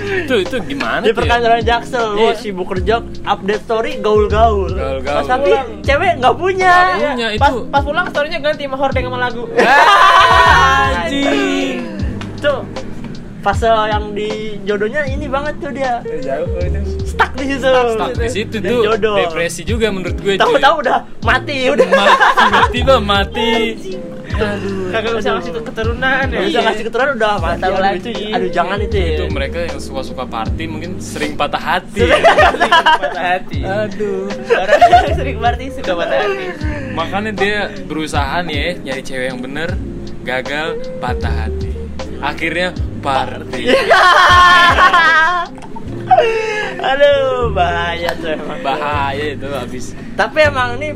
Itu 0.00 0.34
itu 0.38 0.56
gimana 0.64 1.02
di 1.02 1.10
ya? 1.10 1.16
perkantoran 1.16 1.60
jaksel 1.60 2.14
Iya. 2.14 2.22
wah 2.24 2.34
sibuk 2.34 2.66
kerja 2.68 2.94
update 3.24 3.62
story 3.62 3.92
gaul-gaul. 3.98 4.70
Pas 5.02 5.26
tapi 5.28 5.50
cewek 5.82 6.18
nggak 6.18 6.34
punya. 6.34 6.74
Nggak 6.92 7.10
punya, 7.10 7.26
pas 7.36 7.50
itu. 7.50 7.60
pas 7.68 7.82
pulang 7.82 8.06
storynya 8.06 8.38
ganti 8.40 8.64
sama 8.64 8.76
hordeng 8.76 9.04
sama 9.04 9.18
lagu. 9.20 9.42
Anjing 11.00 11.99
tuh 12.40 12.60
fase 13.40 13.68
yang 13.68 14.12
di 14.12 14.60
jodohnya 14.68 15.02
ini 15.08 15.26
banget 15.26 15.54
tuh 15.58 15.72
dia. 15.72 16.04
Jauh 16.04 16.60
itu. 16.60 16.80
Stuck 17.08 17.32
di 17.34 17.44
situ. 17.48 17.72
Stuck 17.72 18.12
di 18.16 18.28
situ 18.28 18.56
Dan 18.60 18.70
tuh. 18.70 18.82
Jodoh 18.84 19.16
depresi 19.16 19.62
juga 19.64 19.88
menurut 19.88 20.16
gue 20.20 20.36
tahu-tahu 20.36 20.74
udah 20.84 20.98
mati 21.24 21.56
udah. 21.72 21.88
mati 21.88 22.24
tiba-tiba 22.36 22.94
mati. 23.00 23.50
Aduh. 24.30 24.88
Kagak 24.94 25.12
bisa 25.20 25.28
ngasih 25.36 25.52
keturunan 25.64 26.24
ya. 26.28 26.40
Bisa 26.46 26.60
ngasih 26.64 26.84
keturunan 26.88 27.12
udah 27.16 27.34
mati 27.40 27.60
tahu 27.60 27.74
aduh, 27.76 27.82
lagi. 27.82 27.98
itu 27.98 28.10
aduh 28.30 28.50
jangan 28.52 28.78
itu 28.80 28.96
ya. 28.96 29.08
itu 29.16 29.24
mereka 29.32 29.58
yang 29.68 29.78
suka-suka 29.80 30.24
party 30.28 30.64
mungkin 30.68 30.90
sering 31.00 31.32
patah 31.34 31.60
hati. 31.60 32.00
Patah 33.04 33.24
hati. 33.36 33.60
Aduh. 33.64 34.28
Orang 34.52 34.80
yang 34.80 35.16
sering 35.16 35.36
party 35.40 35.64
suka 35.72 35.92
patah 35.96 36.18
hati. 36.28 36.46
Makanya 36.92 37.32
dia 37.32 37.58
berusaha 37.88 38.44
nih 38.44 38.56
ya 38.56 38.70
nyari 38.84 39.02
cewek 39.02 39.26
yang 39.32 39.40
bener 39.40 39.68
gagal 40.20 40.76
patah 41.00 41.32
hati 41.48 41.69
akhirnya 42.20 42.68
party. 43.00 43.62
Aduh 46.80 47.52
bahaya 47.52 48.10
tuh 48.14 48.30
emang. 48.30 48.58
Bahaya 48.60 49.24
itu 49.30 49.48
habis. 49.48 49.84
Tapi 50.14 50.38
emang 50.42 50.76
ini 50.76 50.88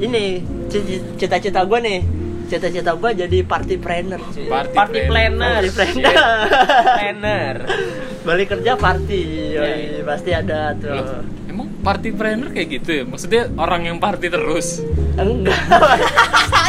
ini 0.00 0.24
ci- 0.68 0.82
cita-cita 1.16 1.62
gue 1.62 1.78
nih 1.78 2.00
cita-cita 2.44 2.92
gue 2.92 3.10
jadi 3.16 3.38
party 3.42 3.76
planner 3.76 4.20
cuy. 4.20 4.44
Party 4.46 4.74
party 4.74 5.00
planner. 5.06 5.62
planner 5.62 5.72
Party 5.72 6.00
planner. 6.00 6.48
planner. 6.92 7.54
Balik 8.26 8.46
kerja 8.48 8.72
party 8.76 9.22
yoi, 9.50 9.98
Iya. 9.98 10.02
pasti 10.04 10.30
ada 10.30 10.70
tuh. 10.76 10.94
Loh, 10.94 11.22
emang 11.44 11.66
party 11.82 12.10
planner 12.12 12.48
kayak 12.50 12.68
gitu 12.72 12.90
ya? 12.92 13.04
Maksudnya 13.04 13.50
orang 13.56 13.82
yang 13.84 13.98
party 13.98 14.26
terus? 14.28 14.78
Enggak. 15.16 15.58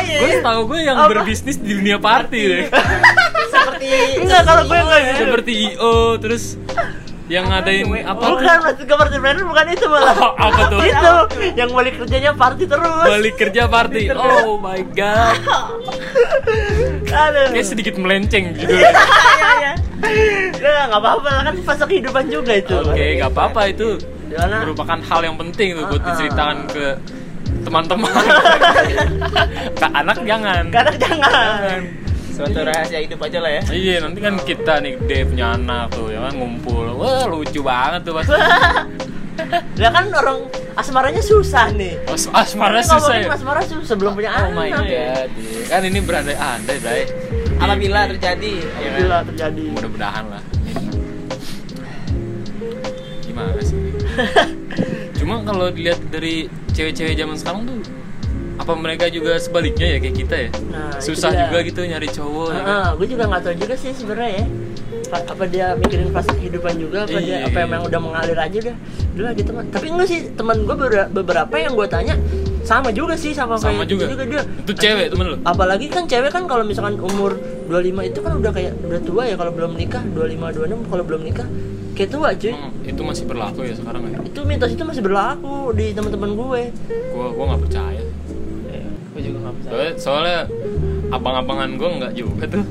Gue 0.03 0.41
tahu 0.41 0.61
gue 0.67 0.79
yang 0.83 0.97
Apa? 0.99 1.09
berbisnis 1.09 1.55
di 1.57 1.73
dunia 1.73 1.95
party 1.95 2.39
deh 2.43 2.63
enggak 4.21 4.41
kalau 4.47 4.63
gue 4.65 4.79
enggak 4.79 4.99
gitu 5.03 5.21
seperti 5.27 5.51
io 5.73 5.95
terus 6.19 6.43
yang 7.31 7.47
ngadain 7.47 7.87
apa 8.03 8.19
tuh? 8.19 8.35
bukan 8.35 8.57
maksud 8.67 8.83
gue 8.83 8.97
party 8.99 9.17
planner 9.23 9.43
bukan 9.47 9.65
itu 9.71 9.85
malah. 9.87 10.15
Oh, 10.19 10.31
apa 10.35 10.61
tuh? 10.67 10.79
itu 10.83 11.11
yang 11.55 11.71
balik 11.71 11.95
kerjanya 12.03 12.31
party 12.35 12.67
terus. 12.67 13.05
Balik 13.07 13.35
kerja 13.39 13.63
party 13.71 14.11
oh 14.11 14.59
my 14.59 14.83
god. 14.91 15.39
Aduh. 17.23 17.47
Kayak 17.55 17.67
sedikit 17.67 17.95
melenceng 17.95 18.51
judulnya 18.59 18.91
iya 18.91 19.51
iya 19.55 19.73
Nah, 20.59 20.83
nggak 20.91 20.99
apa-apa 20.99 21.29
lah 21.31 21.43
kan 21.47 21.55
fase 21.63 21.83
kehidupan 21.87 22.27
juga 22.27 22.59
itu. 22.59 22.75
Oke 22.75 23.05
nggak 23.23 23.31
apa-apa 23.31 23.61
itu. 23.71 23.89
Gimana? 24.27 24.57
merupakan 24.67 24.99
hal 24.99 25.19
yang 25.23 25.37
penting 25.39 25.79
tuh 25.79 25.83
buat 25.87 26.01
Ah, 26.01 26.03
ah. 26.03 26.07
diceritakan 26.11 26.57
ke 26.67 26.85
teman-teman. 27.63 28.11
Ke 29.79 29.87
anak 29.95 30.17
jangan. 30.27 30.63
Kadang 30.73 30.97
jangan 30.99 32.02
suatu 32.33 32.59
rahasia 32.65 32.99
hidup 32.99 33.21
aja 33.21 33.37
lah 33.37 33.51
ya 33.53 33.61
Iya 33.69 33.95
nanti 34.01 34.19
kan 34.19 34.33
kita 34.41 34.81
nih 34.81 34.97
dia 35.05 35.21
punya 35.21 35.53
anak 35.53 35.93
tuh 35.93 36.09
ya 36.09 36.25
kan 36.25 36.33
ngumpul 36.33 36.89
Wah 36.97 37.29
lucu 37.29 37.61
banget 37.61 38.01
tuh 38.01 38.13
pasti 38.17 38.33
Ya 39.77 39.89
kan 39.95 40.09
orang 40.09 40.49
asmaranya 40.73 41.21
susah 41.21 41.69
nih. 41.73 41.97
As 42.09 42.25
asmara 42.29 42.81
susah 42.81 43.13
ya 43.17 43.29
asmara 43.29 43.61
susah 43.61 43.85
sebelum 43.85 44.17
punya 44.17 44.33
Oh 44.33 44.49
my 44.53 44.69
anak. 44.69 44.81
god 44.81 44.89
iya. 44.89 45.13
Kan 45.69 45.81
ini 45.85 45.99
berandai-andai 46.01 46.77
Bray 46.81 47.01
apabila 47.61 48.09
terjadi 48.09 48.53
ya 48.61 48.89
kan? 48.89 48.97
Gila 48.97 49.19
terjadi. 49.29 49.63
Mudah-mudahan 49.73 50.25
lah 50.29 50.41
Gimana 53.21 53.61
sih 53.61 53.77
Cuma 55.21 55.41
kalau 55.41 55.69
dilihat 55.69 56.01
dari 56.09 56.49
cewek-cewek 56.73 57.13
zaman 57.15 57.37
sekarang 57.37 57.61
tuh 57.65 57.79
apa 58.55 58.73
mereka 58.73 59.05
juga 59.07 59.33
sebaliknya 59.35 59.87
ya 59.87 59.97
kayak 59.97 60.15
kita 60.15 60.35
ya 60.37 60.49
Nah, 60.67 60.93
susah 60.97 61.29
dia. 61.29 61.41
juga 61.43 61.57
gitu 61.63 61.79
nyari 61.81 62.07
cowok 62.07 62.47
ya 62.49 62.61
kan? 62.61 62.93
gue 62.95 63.07
juga 63.07 63.23
nggak 63.25 63.41
tahu 63.41 63.55
juga 63.57 63.73
sih 63.75 63.91
sebenarnya 63.91 64.31
ya. 64.35 64.45
Pa- 65.05 65.25
Apa 65.27 65.43
dia 65.45 65.73
mikirin 65.75 66.09
fase 66.09 66.31
kehidupan 66.33 66.73
juga 66.75 66.97
apa 67.03 67.17
dia 67.17 67.37
Iya. 67.39 67.47
apa 67.47 67.57
emang 67.61 67.81
udah 67.83 67.99
mengalir 67.99 68.33
aja 68.35 68.57
udah. 68.59 68.75
Udah 69.15 69.31
gitu 69.31 69.49
mah. 69.51 69.65
Tapi 69.67 69.85
enggak 69.87 70.07
sih 70.07 70.19
teman 70.31 70.57
gue 70.59 70.75
beberapa 71.07 71.55
yang 71.55 71.73
gue 71.73 71.87
tanya 71.87 72.15
sama 72.61 72.89
juga 72.89 73.13
sih 73.15 73.31
sama, 73.31 73.57
sama 73.57 73.81
kayak 73.81 73.89
juga. 73.89 74.05
gitu 74.07 74.23
dia. 74.27 74.41
itu 74.41 74.71
cewek 74.73 75.07
temen 75.09 75.25
lu 75.27 75.37
Apalagi 75.43 75.85
kan 75.87 76.05
cewek 76.05 76.29
kan 76.29 76.45
kalau 76.45 76.63
misalkan 76.63 76.95
umur 76.97 77.35
25 77.67 77.73
itu 78.05 78.19
kan 78.19 78.33
udah 78.33 78.51
kayak 78.51 78.73
udah 78.79 79.01
tua 79.01 79.23
ya 79.23 79.35
kalau 79.35 79.51
belum 79.51 79.73
nikah 79.73 80.01
25 80.07 80.55
26 80.55 80.87
kalau 80.87 81.03
belum 81.03 81.21
nikah 81.23 81.47
kayak 81.93 82.09
tua 82.09 82.29
cuy. 82.31 82.49
Emang 82.51 82.73
itu 82.83 83.01
masih 83.03 83.23
berlaku 83.23 83.59
ya 83.63 83.73
sekarang 83.73 84.01
ya 84.07 84.17
Itu 84.23 84.39
mitos 84.43 84.71
itu 84.71 84.81
masih 84.81 85.01
berlaku 85.01 85.53
di 85.73 85.91
teman-teman 85.91 86.31
gue. 86.31 86.61
gua 87.11 87.27
gua 87.29 87.45
nggak 87.49 87.61
percaya 87.63 88.01
soalnya, 89.63 89.91
soalnya 89.97 90.39
abang-abangan 91.09 91.69
gua 91.73 91.89
nggak 91.95 92.13
juga 92.13 92.43
tuh 92.47 92.63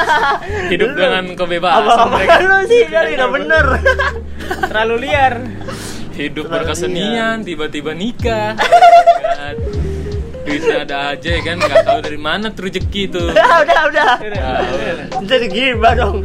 hidup 0.72 0.88
Lu- 0.88 0.96
dengan 0.96 1.24
kebebasan 1.32 1.84
Apa-apa 1.84 2.06
mereka 2.10 2.36
lu 2.40 2.58
sih 2.64 2.82
kali 2.86 3.10
udah 3.14 3.28
bener. 3.30 3.64
terlalu 4.64 4.94
liar 5.00 5.34
hidup 6.12 6.44
Terlalu 6.44 6.54
berkesenian 6.60 7.36
tiba-tiba 7.40 7.90
nikah 7.92 8.54
kan. 9.38 9.56
duitnya 10.44 10.76
ada 10.82 10.96
aja 11.10 11.30
ya 11.30 11.42
kan 11.42 11.56
nggak 11.56 11.82
tahu 11.82 12.00
dari 12.02 12.16
mana 12.18 12.46
tuh 12.48 12.62
rezeki 12.64 13.02
tuh 13.08 13.28
udah, 13.32 13.60
udah, 13.88 14.10
udah. 14.20 14.46
Jadi 15.24 15.46
gibah 15.48 15.92
dong. 15.94 16.20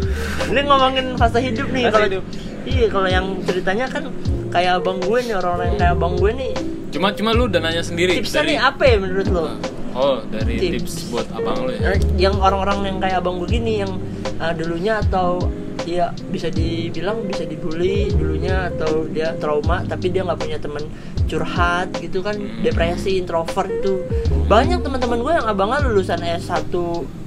Ini 0.45 0.60
ngomongin 0.62 1.15
fase 1.15 1.39
hidup 1.39 1.67
nih. 1.69 1.88
Kalau. 1.88 2.19
Iya, 2.62 2.86
kalau 2.86 3.08
yang 3.08 3.26
ceritanya 3.41 3.88
kan 3.88 4.12
kayak 4.50 4.78
abang 4.78 5.00
gue 5.00 5.19
nih 5.22 5.34
orang-orang 5.34 5.67
yang 5.67 5.80
kayak 5.80 5.93
abang 5.93 6.13
gue 6.15 6.32
nih. 6.34 6.52
cuma 6.89 7.13
cuma 7.13 7.32
lu 7.32 7.45
udah 7.45 7.62
nanya 7.62 7.80
sendiri 7.80 8.17
Tipsnya 8.17 8.41
dari 8.41 8.50
nih 8.50 8.58
apa 8.60 8.84
ya 8.84 8.95
menurut 8.98 9.28
lo? 9.30 9.45
Oh 9.91 10.21
dari 10.25 10.56
Tips. 10.56 10.73
tips 10.75 10.93
buat 11.10 11.28
abang 11.32 11.63
lu 11.63 11.71
ya 11.71 11.93
Eh, 11.93 11.99
Yang 12.17 12.36
orang-orang 12.38 12.78
yang 12.86 12.97
kayak 12.97 13.17
abang 13.17 13.38
gue 13.38 13.49
gini 13.49 13.82
yang 13.82 13.91
eh, 14.38 14.54
dulunya 14.54 14.99
atau 14.99 15.39
ya 15.84 16.12
bisa 16.28 16.47
dibilang 16.47 17.23
bisa 17.23 17.43
dibully 17.43 18.12
dulunya 18.12 18.69
atau 18.69 19.08
dia 19.08 19.34
trauma 19.34 19.82
tapi 19.82 20.12
dia 20.12 20.21
nggak 20.21 20.38
punya 20.38 20.58
teman 20.60 20.84
curhat 21.25 21.89
gitu 21.97 22.19
kan 22.19 22.36
Hmm. 22.36 22.62
depresi 22.62 23.17
introvert 23.17 23.71
itu 23.71 24.06
banyak 24.45 24.80
teman-teman 24.80 25.17
gue 25.19 25.34
yang 25.34 25.47
abangnya 25.47 25.82
lulusan 25.84 26.19
S1 26.19 26.69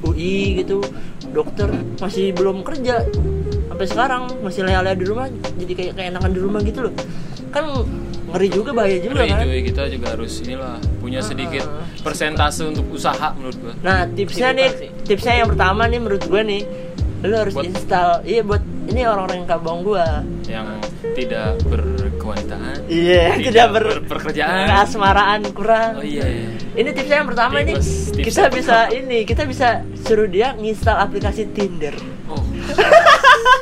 UI 0.00 0.62
gitu 0.62 0.78
dokter 1.28 1.70
masih 1.96 2.30
belum 2.30 2.62
kerja 2.62 3.02
sampai 3.66 3.86
sekarang 3.88 4.22
masih 4.40 4.62
leha-leha 4.62 4.94
di 4.94 5.06
rumah 5.06 5.26
jadi 5.56 5.72
kayak 5.72 5.92
keenakan 5.96 6.30
di 6.30 6.40
rumah 6.40 6.60
gitu 6.60 6.86
loh 6.86 6.94
kan 7.52 7.64
ngeri 8.26 8.48
juga 8.48 8.70
bahaya 8.72 8.96
juga 8.96 9.14
Ngeri, 9.18 9.30
kan 9.30 9.44
cuy, 9.44 9.60
kita 9.62 9.82
juga 9.86 10.06
harus 10.10 10.32
inilah 10.40 10.74
punya 10.98 11.20
sedikit 11.20 11.62
Ah. 11.62 11.84
persentase 12.00 12.64
untuk 12.64 12.88
usaha 12.90 13.28
menurut 13.32 13.56
gua 13.58 13.72
Nah 13.78 14.08
tipsnya 14.08 14.50
nih, 14.50 14.68
tipsnya 15.02 15.34
yang 15.36 15.48
pertama 15.48 15.84
nih 15.84 16.00
menurut 16.00 16.24
gue 16.24 16.40
nih, 16.42 16.62
lu 17.22 17.34
harus 17.34 17.52
Buat- 17.52 17.68
install. 17.68 18.10
Iya 18.24 18.40
buat 18.42 18.62
ini 18.84 19.00
orang-orang 19.04 19.36
yang 19.38 19.50
kabong 19.50 19.80
gue. 19.82 20.06
yang 20.44 20.66
tidak 21.12 21.60
berkewanitaan 21.64 22.76
Iya, 22.86 23.36
tidak 23.38 23.66
ber 23.70 23.84
berpekerjaan 24.00 24.64
keasmaraan 24.66 25.40
kurang. 25.52 25.92
oh 25.96 26.04
iya, 26.04 26.24
iya. 26.24 26.48
Ini 26.72 26.88
tipsnya 26.90 27.20
yang 27.20 27.28
pertama 27.28 27.60
nih, 27.60 27.76
kita 28.14 28.48
bisa 28.48 28.88
ini, 28.90 29.22
kita 29.22 29.44
bisa 29.44 29.68
suruh 29.98 30.24
dia 30.26 30.52
nginstal 30.54 30.96
aplikasi 30.98 31.46
Tinder. 31.48 31.92
oh 32.26 32.40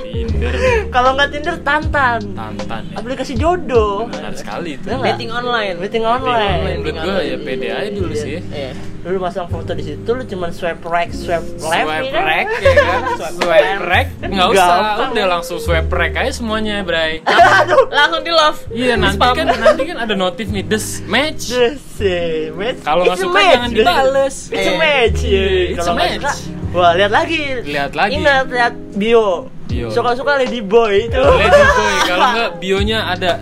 Tinder 0.02 0.54
Kalau 0.88 1.10
nggak 1.12 1.28
Tinder, 1.30 1.56
Tantan. 1.60 2.20
tantan 2.32 2.82
ya. 2.86 2.94
Aplikasi 2.96 3.32
jodoh. 3.34 4.06
benar 4.06 4.32
sekali 4.32 4.74
itu 4.74 4.84
Ya 4.84 4.96
nggak? 4.96 5.06
dating 5.14 5.30
online 5.30 5.74
Dating 5.78 6.04
online. 6.04 6.60
menurut 6.62 6.84
Dating 6.86 6.96
gua 6.98 7.14
ya 7.14 7.20
online. 7.30 7.42
pede 7.42 7.68
aja 7.68 7.90
dulu 7.90 8.12
Iya. 8.12 8.22
sih 8.22 8.38
iya 8.50 8.72
Lu 9.00 9.16
masang 9.16 9.48
foto 9.48 9.72
di 9.72 9.80
situ, 9.82 10.04
lu 10.06 10.20
cuma 10.22 10.52
swipe 10.52 10.84
right, 10.84 11.08
swipe 11.08 11.40
left, 11.56 11.64
swipe 11.88 12.04
ya 12.06 12.20
right 12.20 12.48
ya 12.60 12.72
kan 12.76 13.00
swipe 13.32 13.80
right 13.82 14.08
nggak 14.20 14.48
usah 14.50 14.68
Gampang. 14.68 15.10
udah 15.10 15.26
langsung 15.30 15.56
swipe 15.56 15.88
right 15.88 16.12
aja 16.14 16.28
semuanya 16.30 16.82
Bray 16.82 17.24
Aduh, 17.64 17.88
langsung 17.88 18.20
di 18.20 18.28
love 18.30 18.60
iya 18.68 18.94
nanti 18.94 19.16
Spam. 19.16 19.32
kan 19.34 19.46
nanti 19.48 19.82
kan 19.86 19.98
ada 19.98 20.12
notif 20.12 20.46
nih 20.48 20.62
des 20.62 20.84
match 21.06 21.48
Desi, 21.48 22.52
match. 22.52 22.80
Kalau 22.82 23.02
nggak 23.02 23.18
suka 23.18 23.32
match. 23.34 23.52
jangan 23.54 23.70
dibales. 23.70 24.36
It's 24.48 24.66
a 24.66 24.74
match. 24.74 25.18
Iya, 25.22 25.32
iya. 25.40 25.64
it's 25.66 25.78
Kalau 25.78 25.92
a 25.92 25.96
match. 25.96 26.16
suka, 26.18 26.32
wah 26.70 26.92
lihat 26.92 27.10
lagi. 27.10 27.42
Lihat 27.62 27.92
lagi. 27.94 28.12
Ingat 28.14 28.46
lihat 28.48 28.74
bio. 28.94 29.26
Bio. 29.70 29.86
Suka-suka 29.88 30.34
lady 30.36 30.58
boy 30.60 31.06
itu. 31.06 31.14
Lady 31.14 31.62
boy 31.70 31.94
kalau 32.04 32.26
nggak 32.34 32.50
bionya 32.58 32.98
ada 33.06 33.38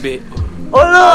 B 0.00 0.18
Oh 0.66 0.82
lo. 0.82 1.10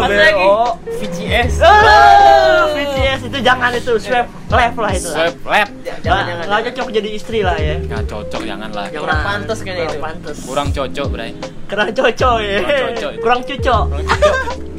Ada 0.00 0.14
lagi 0.14 0.40
BO. 0.40 0.62
VGS 0.94 1.52
Oh, 1.60 2.64
VCS 2.72 3.20
itu 3.28 3.38
jangan 3.40 3.70
itu 3.70 3.92
swipe 3.98 4.24
left 4.48 4.76
lah 4.78 4.90
itu. 4.90 5.10
swipe 5.10 5.36
left 5.44 5.72
Jangan, 5.84 6.00
Jangan, 6.00 6.22
jangan, 6.46 6.60
cocok 6.64 6.86
jadi 6.90 7.08
istri 7.12 7.42
lah 7.42 7.56
ya. 7.56 7.76
nggak 7.76 8.02
cocok 8.06 8.42
jangan 8.42 8.70
lah. 8.72 8.86
Kurang 8.88 9.20
pantas 9.20 9.58
kayaknya 9.60 9.84
Kurang 9.84 9.92
itu. 9.92 10.00
pantas. 10.00 10.36
kurang 10.46 10.68
cocok 10.70 11.06
Bray 11.10 11.30
Kurang 11.64 11.90
cocok 11.92 12.36
ya. 12.40 12.58
Kurang 12.62 12.94
cocok. 12.94 13.12
Kurang 13.20 13.40
cocok. 13.42 13.84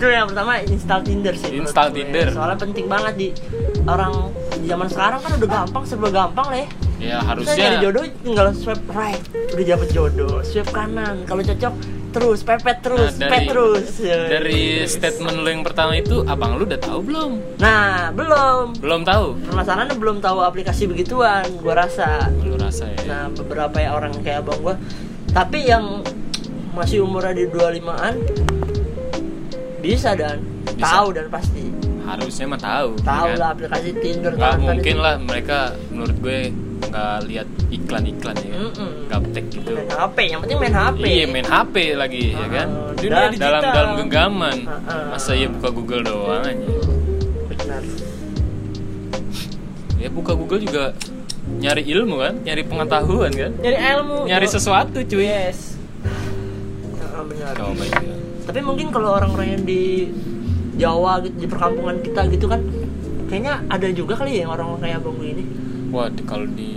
Itu 0.00 0.08
yang 0.08 0.32
pertama 0.32 0.64
install 0.64 1.04
Tinder 1.04 1.36
sih. 1.36 1.60
Install. 1.60 1.92
Tinder. 1.92 2.32
Soalnya 2.32 2.56
penting 2.56 2.88
banget 2.88 3.14
di 3.20 3.28
orang 3.84 4.32
zaman 4.64 4.88
sekarang 4.88 5.20
kan 5.20 5.36
udah 5.36 5.48
gampang 5.60 5.84
serba 5.84 6.08
gampang 6.08 6.46
lah 6.48 6.56
ya. 6.56 6.68
ya 7.00 7.16
harusnya 7.20 7.80
jodoh 7.80 8.04
tinggal 8.20 8.48
swipe 8.56 8.80
right, 8.92 9.20
udah 9.52 9.64
dapet 9.76 9.88
jodoh. 9.92 10.40
Swipe 10.40 10.72
kanan, 10.72 11.28
kalau 11.28 11.44
cocok 11.44 11.74
terus, 12.10 12.40
pepet 12.40 12.80
terus, 12.80 13.12
Nah, 13.20 13.28
pet 13.28 13.44
terus. 13.46 14.00
dari 14.04 14.84
statement 14.84 15.36
lu 15.36 15.48
yang 15.48 15.64
pertama 15.64 15.92
itu 15.94 16.24
abang 16.24 16.56
lu 16.56 16.64
udah 16.64 16.80
tahu 16.80 17.04
belum 17.04 17.30
Nah, 17.56 18.08
belum. 18.10 18.80
belum 18.80 19.00
tahu 19.04 19.36
Permasalahannya 19.46 19.96
belum 19.96 20.16
tahu 20.20 20.38
aplikasi 20.40 20.88
begituan, 20.88 21.44
gua 21.60 21.84
rasa. 21.84 22.28
lu 22.40 22.56
rasa 22.56 22.88
ya 22.88 23.00
Nah, 23.04 23.24
beberapa 23.32 23.76
ya 23.76 23.92
orang 23.92 24.16
kayak 24.20 24.48
abang 24.48 24.60
gua. 24.64 24.74
Tapi 25.30 25.68
yang 25.68 26.00
masih 26.72 27.04
umurnya 27.04 27.36
di 27.36 27.44
25-an 27.48 28.14
bisa 29.80 30.10
dan 30.12 30.38
Bisa. 30.70 30.84
tahu 30.86 31.08
dan 31.10 31.26
pasti. 31.28 31.64
harusnya 32.00 32.46
mah 32.48 32.58
tahu 32.58 32.90
Tahu 32.98 33.24
ya 33.24 33.28
kan? 33.28 33.38
lah 33.38 33.48
aplikasi 33.50 33.90
Tinder 33.94 34.32
nggak 34.32 34.56
mungkin 34.58 34.94
itu. 34.94 35.00
lah 35.00 35.14
mereka 35.16 35.58
menurut 35.88 36.16
gue 36.18 36.38
nggak 36.82 37.16
lihat 37.24 37.46
iklan-iklan 37.68 38.36
ya 38.36 38.50
kan 38.50 38.62
Mm-mm. 38.66 38.92
gaptek 39.06 39.44
gitu 39.48 39.70
Main 39.70 39.86
HP, 39.92 40.16
yang 40.26 40.40
penting 40.40 40.58
main 40.58 40.74
HP. 40.74 41.02
iya 41.06 41.24
main 41.28 41.46
HP 41.46 41.74
lagi 41.94 42.22
ya 42.32 42.46
kan 42.48 42.68
Ah, 42.68 42.90
Dunia 42.92 43.10
dan- 43.12 43.30
digital. 43.30 43.46
dalam 43.46 43.62
dalam 43.70 43.90
genggaman 43.96 44.56
Ah, 44.60 44.74
ah. 44.82 45.04
masa 45.12 45.32
ya 45.34 45.46
buka 45.48 45.68
Google 45.70 46.02
doang 46.02 46.42
aja 46.42 46.66
Benar. 47.48 47.82
ya 49.96 50.08
buka 50.08 50.32
Google 50.34 50.60
juga 50.60 50.84
nyari 51.52 51.82
ilmu 51.84 52.14
kan 52.16 52.34
nyari 52.40 52.62
pengetahuan 52.64 53.30
kan 53.30 53.50
nyari 53.56 53.76
ilmu 53.76 54.18
nyari 54.24 54.46
sesuatu 54.46 54.98
cuy 55.00 55.22
yes 55.22 55.76
benar. 57.20 57.54
itu 57.54 58.12
Tapi 58.46 58.60
mungkin 58.64 58.90
kalau 58.90 59.14
orang-orang 59.16 59.58
yang 59.58 59.62
di 59.64 60.10
Jawa 60.80 61.20
gitu, 61.20 61.36
di 61.36 61.46
perkampungan 61.46 62.00
kita 62.00 62.24
gitu 62.32 62.48
kan 62.48 62.60
kayaknya 63.28 63.62
ada 63.70 63.86
juga 63.94 64.18
kali 64.18 64.40
ya 64.40 64.48
yang 64.48 64.52
orang 64.56 64.80
kayak 64.82 64.98
abang 64.98 65.14
gue 65.20 65.28
ini 65.38 65.44
wah 65.94 66.10
kalau 66.26 66.48
di 66.50 66.72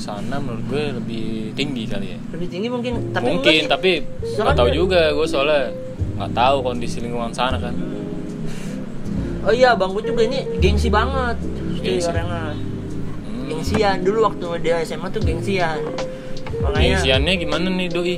sana 0.00 0.40
menurut 0.40 0.64
gue 0.72 0.82
lebih 1.02 1.26
tinggi 1.52 1.84
kali 1.84 2.16
ya 2.16 2.18
lebih 2.32 2.48
tinggi 2.48 2.68
mungkin 2.72 3.12
tapi 3.12 3.28
mungkin 3.28 3.52
sih. 3.52 3.68
tapi 3.68 3.90
nggak 4.40 4.56
tahu 4.56 4.68
juga 4.72 5.12
gue 5.12 5.26
soalnya 5.28 5.74
nggak 6.16 6.32
tahu 6.32 6.56
kondisi 6.64 7.04
lingkungan 7.04 7.34
sana 7.36 7.60
kan 7.60 7.74
oh 9.46 9.52
iya 9.52 9.76
bang 9.76 9.90
gue 9.92 10.04
juga 10.06 10.22
ini 10.24 10.38
gengsi 10.62 10.88
banget 10.88 11.36
Gengsi. 11.82 12.08
orangnya 12.08 12.54
Hmm. 13.42 13.48
gengsian 13.58 14.06
dulu 14.06 14.30
waktu 14.30 14.46
dia 14.62 14.78
SMA 14.86 15.10
tuh 15.10 15.18
gengsian 15.18 15.82
makanya 16.62 16.94
Gengsiannya 16.94 17.32
gimana 17.42 17.66
nih 17.74 17.88
doi 17.90 18.16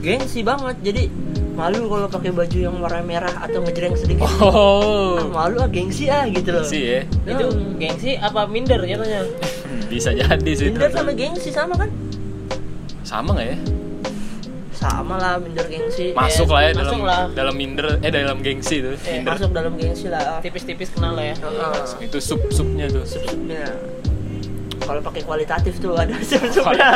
gengsi 0.00 0.40
banget 0.40 0.80
jadi 0.80 1.12
malu 1.56 1.88
kalau 1.88 2.06
pakai 2.06 2.30
baju 2.30 2.58
yang 2.60 2.76
warna 2.76 3.00
merah 3.00 3.32
atau 3.40 3.58
ngejreng 3.58 3.96
sedikit. 3.96 4.28
Oh. 4.38 5.16
Ah, 5.16 5.24
malu 5.26 5.56
ah 5.56 5.66
gengsi 5.66 6.06
ah 6.06 6.28
gitu 6.28 6.52
loh. 6.52 6.60
Sih 6.62 6.82
ya? 6.82 7.00
Itu 7.24 7.48
gengsi 7.74 8.14
apa 8.14 8.44
minder 8.44 8.78
jatuhnya 8.78 9.24
bisa 9.90 10.12
jadi 10.12 10.52
sih 10.52 10.68
Tinder 10.68 10.90
sama 10.90 11.10
gengsi 11.10 11.48
sama 11.48 11.74
kan? 11.74 11.88
Sama 13.02 13.32
nggak 13.32 13.48
ya? 13.48 13.58
Sama 14.70 15.16
lah 15.16 15.40
minder 15.40 15.64
gengsi. 15.64 16.12
Masuk 16.12 16.52
lah 16.52 16.60
ya 16.62 16.70
masuk 16.76 17.00
dalam 17.00 17.00
lah. 17.02 17.24
dalam 17.32 17.54
minder 17.56 17.86
eh 17.98 18.12
dalam 18.12 18.38
gengsi 18.38 18.84
tuh 18.84 18.92
Eh, 19.00 19.18
minder. 19.18 19.32
masuk 19.32 19.50
dalam 19.50 19.72
gengsi 19.74 20.06
lah. 20.06 20.38
Tipis-tipis 20.38 20.92
kenal 20.92 21.16
lah 21.16 21.32
ya. 21.32 21.34
Heeh. 21.34 22.04
itu 22.04 22.18
sup 22.20 22.44
supnya 22.50 22.84
tuh. 22.86 23.02
Sub-subnya. 23.02 23.64
kalau 24.76 25.02
pakai 25.02 25.24
kualitatif 25.24 25.80
tuh 25.80 25.96
ada 25.96 26.14
sub-subnya 26.30 26.86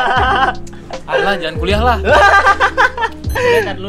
alah 1.11 1.35
jangan 1.35 1.59
kuliah 1.59 1.83
lah 1.83 1.99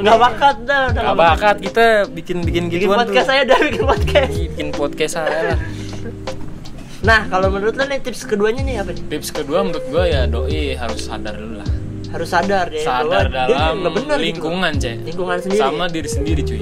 nggak 0.01 0.19
bakat 0.19 0.58
dah 0.65 0.84
nggak 0.93 1.17
bakat 1.17 1.56
kita 1.62 1.86
bikin 2.10 2.38
bikin 2.45 2.63
bikin 2.69 2.88
gituan 2.88 3.04
podcast 3.06 3.25
tuh. 3.25 3.30
saya 3.34 3.41
udah 3.45 3.60
bikin 3.65 3.84
podcast. 3.84 4.32
Bikin 4.38 4.67
podcast 4.73 5.13
saya 5.17 5.39
lah. 5.54 5.60
Nah 7.01 7.19
kalau 7.34 7.47
menurut 7.49 7.73
lo 7.73 7.84
nih 7.89 7.99
tips 8.06 8.30
keduanya 8.30 8.62
nih 8.62 8.75
apa 8.82 8.93
nih? 8.93 9.04
Tips 9.10 9.30
kedua 9.34 9.65
menurut 9.65 9.86
gua 9.89 10.06
ya 10.06 10.30
doi 10.30 10.77
harus 10.77 11.01
sadar 11.10 11.34
dulu 11.34 11.58
lah. 11.58 11.69
Harus 12.12 12.30
sadar 12.30 12.67
ya 12.69 12.86
sadar 12.86 13.25
dalam 13.32 13.75
bener 13.89 14.17
gitu. 14.19 14.25
lingkungan 14.30 14.71
cek. 14.77 14.95
Lingkungan 15.10 15.38
sendiri. 15.41 15.62
Sama 15.62 15.86
diri 15.89 16.10
sendiri 16.10 16.41
cuy. 16.45 16.62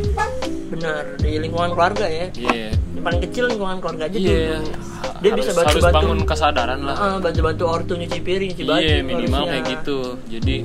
Benar 0.70 1.04
di 1.20 1.32
lingkungan 1.44 1.70
keluarga 1.76 2.06
ya. 2.08 2.32
Iya. 2.32 2.72
Yang 2.72 3.04
paling 3.04 3.22
kecil 3.28 3.44
lingkungan 3.52 3.78
keluarga 3.84 4.04
aja 4.08 4.18
iya. 4.18 4.32
dulu. 4.64 4.72
Dia 5.20 5.32
harus, 5.36 5.40
bisa 5.44 5.52
harus 5.52 5.60
bantu-bantu. 5.60 5.98
bangun 6.00 6.20
kesadaran 6.24 6.80
lah. 6.80 6.96
Heeh, 6.96 7.16
bantu-bantu 7.20 7.64
ortu 7.68 7.94
nyuci 8.00 8.20
piring 8.24 8.50
nyuci 8.56 8.64
baju 8.64 8.80
iya 8.80 9.04
minimal 9.04 9.44
harusnya. 9.44 9.52
kayak 9.52 9.64
gitu. 9.76 10.00
Jadi 10.32 10.56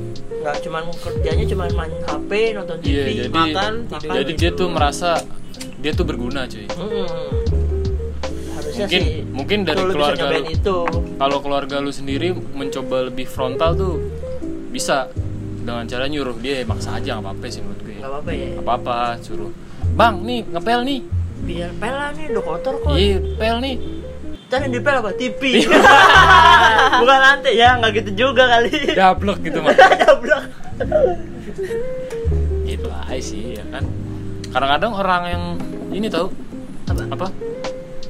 nggak 0.44 0.60
cuman 0.60 0.84
kerjanya 0.92 1.44
cuman 1.48 1.68
main 1.72 1.92
HP 2.04 2.30
nonton 2.52 2.76
TV 2.84 2.92
iya 2.92 3.04
jadi 3.24 3.32
makan, 3.32 3.72
makan, 3.88 4.12
jadi 4.12 4.32
dia 4.36 4.50
tuh 4.52 4.68
merasa 4.68 5.10
dia 5.80 5.92
tuh 5.96 6.04
berguna 6.04 6.44
cuy. 6.44 6.68
Mm-mm. 6.68 7.08
harusnya 8.56 8.84
mungkin 8.84 9.00
sih 9.00 9.24
mungkin 9.32 9.58
dari 9.64 9.82
keluarga 9.88 10.24
lu 10.36 10.44
itu. 10.52 10.78
kalau 11.16 11.38
keluarga 11.40 11.76
lu 11.80 11.92
sendiri 11.92 12.36
mencoba 12.36 13.08
lebih 13.08 13.24
frontal 13.24 13.72
tuh 13.72 13.94
bisa. 14.68 15.08
Dengan 15.64 15.88
cara 15.88 16.04
nyuruh 16.12 16.36
dia 16.44 16.60
"Ya, 16.60 16.68
maksa 16.68 16.92
aja 17.00 17.16
nggak 17.16 17.24
apa-apa 17.24 17.44
sih 17.48 17.64
menurut 17.64 17.80
gue. 17.88 17.96
Nggak 17.96 18.10
apa-apa 18.12 18.30
ya. 18.36 18.48
Nggak 18.52 18.64
apa-apa 18.68 18.96
suruh 19.24 19.48
bang 19.96 20.14
nih 20.20 20.40
ngepel 20.52 20.80
nih. 20.84 21.00
Biar 21.40 21.70
pela 21.80 22.06
nih 22.12 22.24
udah 22.36 22.44
kotor 22.44 22.74
kok. 22.84 22.92
Iya 22.92 23.16
pel 23.40 23.56
nih 23.64 23.74
Ntar 24.44 24.58
yang 24.60 24.72
dipel 24.72 24.94
apa? 24.94 25.10
TV 25.12 25.40
Bukan 27.00 27.18
lantai. 27.18 27.52
Ya, 27.54 27.74
nggak 27.76 27.92
gitu 27.98 28.10
juga 28.28 28.44
kali. 28.46 28.92
Dablek 28.92 29.38
gitu 29.42 29.58
mah 29.60 29.72
Dablek 30.04 30.42
gitu 32.64 32.88
aja 32.90 33.18
sih 33.18 33.56
ya 33.56 33.64
kan. 33.68 33.84
Kadang-kadang 34.50 34.92
orang 34.92 35.22
yang 35.26 35.42
ini 35.90 36.06
tahu 36.08 36.28
Apa? 36.84 37.02
apa? 37.10 37.26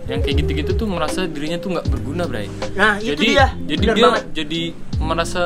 Yang 0.04 0.20
kayak 0.20 0.36
gitu-gitu 0.42 0.70
tuh 0.74 0.86
merasa 0.86 1.24
dirinya 1.24 1.56
tuh 1.56 1.72
nggak 1.72 1.86
berguna 1.88 2.24
bray. 2.24 2.48
Nah 2.74 2.98
itu 2.98 3.14
jadi 3.14 3.24
dia. 3.24 3.46
jadi 3.64 3.80
Bener 3.80 3.94
dia 3.94 4.04
banget. 4.04 4.24
jadi 4.34 4.62
merasa 4.98 5.42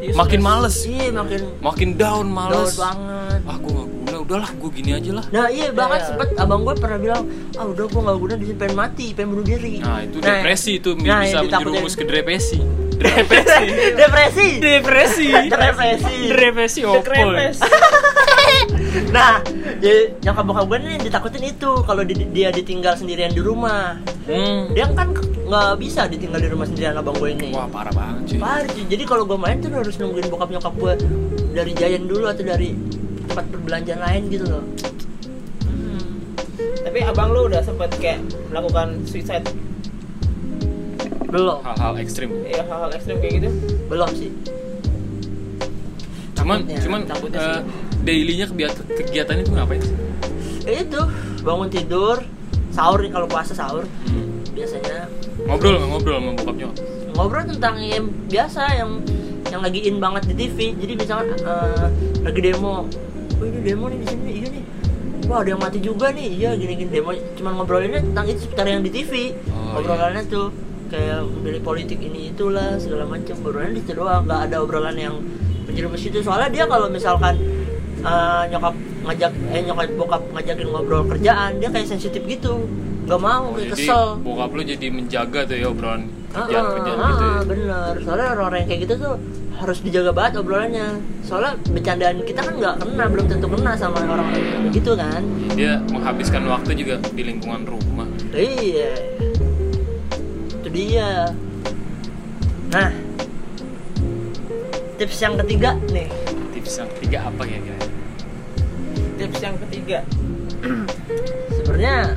Useless. 0.00 0.16
makin 0.16 0.40
males. 0.40 0.76
Iya 0.84 1.08
makin 1.14 1.40
makin 1.60 1.88
down 1.94 2.26
males. 2.28 2.76
down 2.76 2.98
banget. 2.98 3.40
Ah 3.46 3.56
gak 3.56 3.60
guna 3.64 3.82
udahlah 4.30 4.54
gue 4.54 4.70
gini 4.70 4.90
aja 4.94 5.10
lah. 5.10 5.24
Nah 5.28 5.50
iya 5.50 5.74
banget 5.74 6.00
Iya. 6.00 6.08
sempet 6.08 6.28
abang 6.38 6.62
gue 6.62 6.74
pernah 6.78 6.96
bilang 6.96 7.26
Ah 7.58 7.66
udah 7.66 7.84
gue 7.84 8.00
gak 8.00 8.14
guna 8.16 8.34
di 8.38 8.44
sini 8.46 8.56
pengen 8.56 8.76
mati, 8.78 9.06
pengen 9.10 9.28
bunuh 9.34 9.42
diri. 9.42 9.82
Nah 9.82 10.06
itu 10.06 10.22
depresi 10.22 10.78
itu 10.78 10.94
nah, 10.94 11.26
bisa 11.26 11.42
menjerumus 11.42 11.98
ke 11.98 12.06
depresi. 12.06 12.62
Depresi? 12.94 13.64
Depresi. 14.00 14.48
Depresi? 14.60 15.26
Depresi. 15.50 16.16
Depresi. 16.30 16.80
Nah 19.10 19.38
ya, 19.78 19.94
nyokap 20.20 20.44
bokap 20.44 20.64
gue 20.66 20.78
nih 20.80 20.96
ditakutin 21.00 21.44
itu 21.44 21.70
Kalau 21.80 22.02
di- 22.02 22.26
dia 22.30 22.50
ditinggal 22.50 22.94
sendirian 22.94 23.30
di 23.30 23.38
rumah. 23.38 23.98
Hmm. 24.26 24.70
Dia 24.70 24.90
kan 24.90 25.14
nggak 25.14 25.70
bisa 25.78 26.06
ditinggal 26.06 26.38
di 26.38 26.48
rumah 26.50 26.66
sendirian 26.66 26.94
abang 26.94 27.14
gue 27.14 27.30
ini. 27.30 27.50
Wah 27.50 27.66
parah 27.66 27.90
banget 27.90 28.34
cuy. 28.34 28.38
Parah 28.38 28.66
cuy. 28.66 28.84
Jadi 28.86 29.02
kalau 29.02 29.22
gue 29.24 29.38
main 29.38 29.58
tuh 29.58 29.70
harus 29.70 29.94
nungguin 29.94 30.26
bokap 30.26 30.50
nyokap 30.50 30.74
gue 30.74 30.92
dari 31.50 31.72
Giant 31.74 32.06
dulu 32.06 32.26
atau 32.26 32.42
dari 32.42 32.74
tempat 33.30 33.46
perbelanjaan 33.48 34.00
lain 34.02 34.22
gitu 34.28 34.44
loh. 34.50 34.64
Tapi 36.80 36.98
abang 37.06 37.30
lu 37.30 37.46
udah 37.46 37.62
sempet 37.62 37.90
kayak 38.02 38.18
melakukan 38.50 39.06
suicide? 39.06 39.46
Belum, 41.30 41.62
hal-hal 41.62 41.94
ekstrim. 42.02 42.34
Ya 42.42 42.66
hal-hal 42.66 42.90
ekstrim 42.90 43.22
kayak 43.22 43.32
gitu? 43.38 43.48
Belum 43.86 44.10
sih. 44.18 44.30
cuman 46.40 46.64
Takutnya, 46.64 46.80
cuman 46.80 47.00
takutnya 47.04 47.38
eh, 47.38 47.44
sih. 47.44 47.62
dailynya 48.00 48.46
kegiatan 48.48 48.84
kegiatannya 48.96 49.44
tuh 49.44 49.54
ngapain 49.54 49.82
sih? 49.84 49.96
Ya 50.64 50.82
itu 50.82 51.00
bangun 51.44 51.68
tidur, 51.68 52.16
sahur 52.72 53.04
kalau 53.12 53.28
puasa 53.28 53.52
sahur. 53.52 53.84
Hmm. 54.08 54.40
biasanya. 54.50 55.06
Ngobrol 55.46 55.78
nggak? 55.78 55.88
Ngobrol 55.94 56.16
sama 56.16 56.32
bokapnya 56.40 56.68
ngobrol 57.20 57.44
tentang 57.44 57.76
yang 57.84 58.08
biasa 58.32 58.80
yang 58.80 58.90
yang 59.52 59.60
lagi 59.60 59.84
in 59.84 60.00
banget 60.00 60.32
di 60.32 60.34
TV. 60.46 60.72
Jadi 60.72 60.92
misalkan 60.96 61.36
eh, 61.36 61.86
lagi 62.24 62.40
demo, 62.40 62.88
oh 63.40 63.46
ini 63.46 63.58
demo 63.60 63.84
nih 63.86 63.98
di 63.98 64.06
sini, 64.06 64.30
iya 64.34 64.48
nih. 64.50 64.64
Wah 65.24 65.38
ada 65.40 65.48
yang 65.48 65.60
mati 65.60 65.78
juga 65.78 66.06
nih, 66.10 66.28
iya 66.28 66.50
gini-gini 66.52 66.90
demo. 66.90 67.10
Cuman 67.34 67.52
ngobrolinnya 67.56 68.00
tentang 68.02 68.26
itu 68.26 68.40
seputar 68.42 68.66
yang 68.66 68.80
di 68.80 68.90
TV. 68.90 69.32
Oh, 69.48 69.78
Obrolannya 69.78 70.22
tuh 70.26 70.50
kayak 70.88 71.22
milih 71.40 71.62
politik 71.62 71.98
ini 71.98 72.30
itulah 72.30 72.76
segala 72.76 73.06
macam. 73.06 73.34
Obrolannya 73.38 73.78
itu 73.78 73.92
doang, 73.92 74.22
nggak 74.24 74.40
ada 74.44 74.56
obrolan 74.58 74.96
yang 74.96 75.14
menjerumus 75.64 76.02
itu. 76.02 76.18
Soalnya 76.20 76.50
dia 76.50 76.64
kalau 76.66 76.86
misalkan 76.86 77.38
eh, 78.00 78.42
nyokap 78.48 78.74
ngajak, 79.00 79.32
eh 79.50 79.62
nyokap 79.62 79.88
bokap 79.94 80.22
ngajakin 80.30 80.66
ngobrol 80.68 81.02
kerjaan, 81.06 81.50
dia 81.56 81.68
kayak 81.68 81.86
sensitif 81.86 82.20
gitu, 82.22 82.66
nggak 83.06 83.20
mau, 83.20 83.48
Oh, 83.48 83.54
kayak 83.54 83.70
jadi 83.70 83.86
kesel. 83.86 84.04
bokap 84.20 84.50
lu 84.50 84.62
jadi 84.62 84.86
menjaga 84.88 85.40
tuh 85.44 85.56
ya 85.56 85.66
obrolan 85.68 86.02
kerjaan 86.30 86.62
Ah, 86.62 86.70
kerjaan 86.70 86.96
ah, 86.96 87.08
gitu 87.08 87.24
ya 87.24 87.30
ah, 87.30 87.42
bener 87.42 87.94
soalnya 88.06 88.26
orang-orang 88.30 88.58
yang 88.62 88.68
kayak 88.70 88.82
gitu 88.84 88.94
tuh 88.96 89.14
harus 89.60 89.78
dijaga 89.84 90.10
banget 90.16 90.40
obrolannya. 90.40 91.04
Soalnya 91.20 91.60
bercandaan 91.68 92.24
kita 92.24 92.40
kan 92.40 92.54
nggak 92.56 92.74
kena 92.80 93.04
belum 93.12 93.26
tentu 93.28 93.46
kena 93.52 93.72
sama 93.76 94.00
orang-orang 94.00 94.26
yang 94.32 94.44
kayak 94.48 94.72
gitu 94.72 94.92
kan. 94.96 95.22
Dia 95.52 95.72
menghabiskan 95.92 96.48
waktu 96.48 96.70
juga 96.80 96.96
di 97.12 97.22
lingkungan 97.28 97.68
rumah. 97.68 98.08
Iya. 98.32 98.96
Itu 100.48 100.68
dia. 100.72 101.28
Nah 102.72 102.90
tips 104.96 105.18
yang 105.20 105.36
ketiga 105.44 105.76
nih. 105.92 106.08
Tips 106.56 106.72
yang 106.80 106.88
ketiga 106.96 107.18
apa 107.28 107.42
kira-kira? 107.44 107.78
Tips 109.20 109.40
yang 109.44 109.56
ketiga. 109.68 109.98
Sebenarnya 111.60 112.16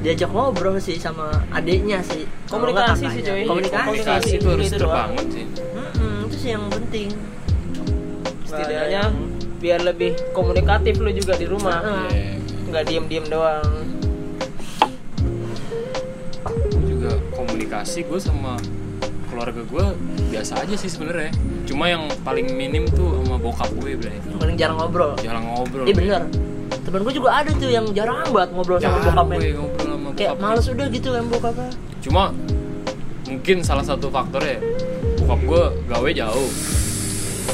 diajak 0.00 0.32
ngobrol 0.32 0.76
sih 0.80 1.00
sama 1.00 1.32
adiknya 1.52 2.04
sih. 2.04 2.28
Komunikasi 2.48 3.04
sih, 3.08 3.22
coy. 3.24 3.44
komunikasi, 3.44 3.84
komunikasi 3.88 4.30
itu 4.36 4.48
harus 4.48 4.68
terbangun 4.72 5.26
sih 5.32 5.59
sih 6.50 6.58
yang 6.58 6.66
penting. 6.66 7.08
Setidaknya 8.42 9.02
biar 9.62 9.80
lebih 9.86 10.18
komunikatif 10.34 10.98
lu 10.98 11.14
juga 11.14 11.38
di 11.38 11.46
rumah. 11.46 11.78
Iya. 12.10 12.42
nggak 12.70 12.84
diem 12.86 13.04
diem 13.10 13.26
doang. 13.26 13.66
Gua 16.42 16.82
juga 16.86 17.10
komunikasi 17.34 18.06
gue 18.06 18.18
sama 18.22 18.58
keluarga 19.26 19.62
gue 19.62 19.84
biasa 20.30 20.62
aja 20.62 20.74
sih 20.74 20.90
sebenarnya. 20.90 21.34
Cuma 21.66 21.90
yang 21.90 22.06
paling 22.22 22.50
minim 22.54 22.86
tuh 22.90 23.22
sama 23.22 23.38
bokap 23.42 23.70
gue 23.78 23.98
bre. 23.98 24.14
Paling 24.38 24.54
jarang 24.58 24.78
ngobrol. 24.78 25.18
Jarang 25.18 25.50
ngobrol. 25.50 25.86
Iya 25.86 25.94
bener. 25.94 26.22
Temen 26.86 27.00
gue 27.02 27.14
juga 27.14 27.42
ada 27.42 27.50
tuh 27.54 27.70
yang 27.70 27.86
jarang 27.90 28.26
banget 28.30 28.50
ngobrol 28.54 28.78
sama 28.78 29.02
jarang 29.02 29.26
bokapnya. 29.26 29.38
gue 29.38 29.54
ngobrol 29.58 29.86
sama 29.86 30.08
Kayak 30.14 30.34
bokap 30.34 30.46
males 30.46 30.66
udah 30.70 30.86
gitu 30.94 31.08
kan 31.10 31.24
bokapnya. 31.26 31.70
Cuma 32.02 32.22
mungkin 33.26 33.56
salah 33.66 33.86
satu 33.86 34.10
faktor 34.10 34.42
ya 34.42 34.58
bokap 35.30 35.46
gue 35.46 35.62
gawe 35.86 36.10
jauh. 36.10 36.50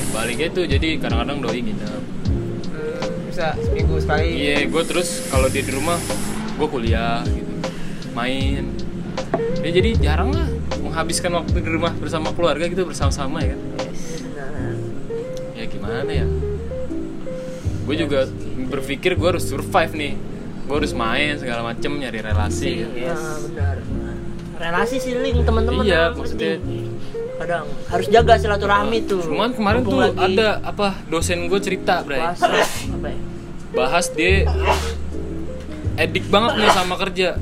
Baliknya 0.09 0.49
tuh 0.49 0.65
jadi 0.65 0.97
kadang-kadang 0.97 1.45
doi 1.45 1.61
gitu 1.61 1.85
Hmm, 1.85 3.29
bisa 3.29 3.53
seminggu 3.61 4.01
sekali. 4.01 4.33
Iya 4.33 4.65
gue 4.65 4.83
terus 4.89 5.29
kalau 5.29 5.53
dia 5.53 5.61
di 5.61 5.77
rumah 5.77 6.01
gue 6.57 6.69
kuliah 6.73 7.21
gitu. 7.29 7.53
Main. 8.17 8.73
Ya 9.61 9.71
jadi 9.71 9.93
jarang 10.01 10.33
lah 10.33 10.49
menghabiskan 10.81 11.37
waktu 11.37 11.61
di 11.61 11.69
rumah 11.69 11.93
bersama 11.93 12.33
keluarga 12.33 12.65
gitu 12.65 12.89
bersama-sama 12.89 13.45
ya. 13.45 13.53
Kan 13.53 13.93
Nah, 14.41 14.73
ya? 15.53 15.65
Gimana 15.69 16.09
ya 16.09 16.27
gue 17.87 17.95
juga 17.95 18.27
berpikir 18.73 19.15
gue 19.15 19.29
harus 19.37 19.45
survive 19.45 19.93
nih. 19.93 20.15
Gue 20.65 20.77
harus 20.81 20.91
main 20.91 21.37
segala 21.37 21.61
macem 21.63 21.93
nyari 21.93 22.19
relasi. 22.19 22.83
Sih, 22.83 23.05
yes. 23.05 23.15
nah 23.15 23.37
benar. 23.45 23.77
Relasi 24.57 24.97
sih 24.99 25.13
link 25.15 25.45
teman-teman. 25.45 25.85
Iya, 25.85 26.11
maksudnya- 26.11 26.57
penting. 26.59 26.86
Kadang. 27.37 27.67
Harus 27.93 28.07
jaga 28.09 28.35
silaturahmi 28.41 28.99
tuh. 29.05 29.21
Cuman 29.21 29.53
kemarin 29.53 29.81
Mumpung 29.85 29.93
tuh 29.93 30.01
lagi. 30.09 30.37
ada 30.41 30.49
apa 30.65 30.89
dosen 31.07 31.47
gue 31.53 31.61
cerita 31.61 32.01
bray. 32.01 32.21
Puasa, 32.21 32.49
apa 32.49 33.09
ya? 33.13 33.19
bahas 33.77 34.09
dia 34.09 34.49
edik 36.01 36.33
banget 36.33 36.53
nih 36.65 36.71
sama 36.73 36.95
kerja. 36.97 37.37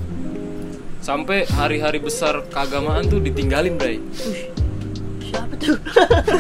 Sampai 1.04 1.44
hari-hari 1.46 2.00
besar 2.00 2.42
keagamaan 2.48 3.06
tuh 3.06 3.20
ditinggalin 3.22 3.78
bray. 3.78 4.02
Siapa 5.22 5.54
tuh? 5.62 5.76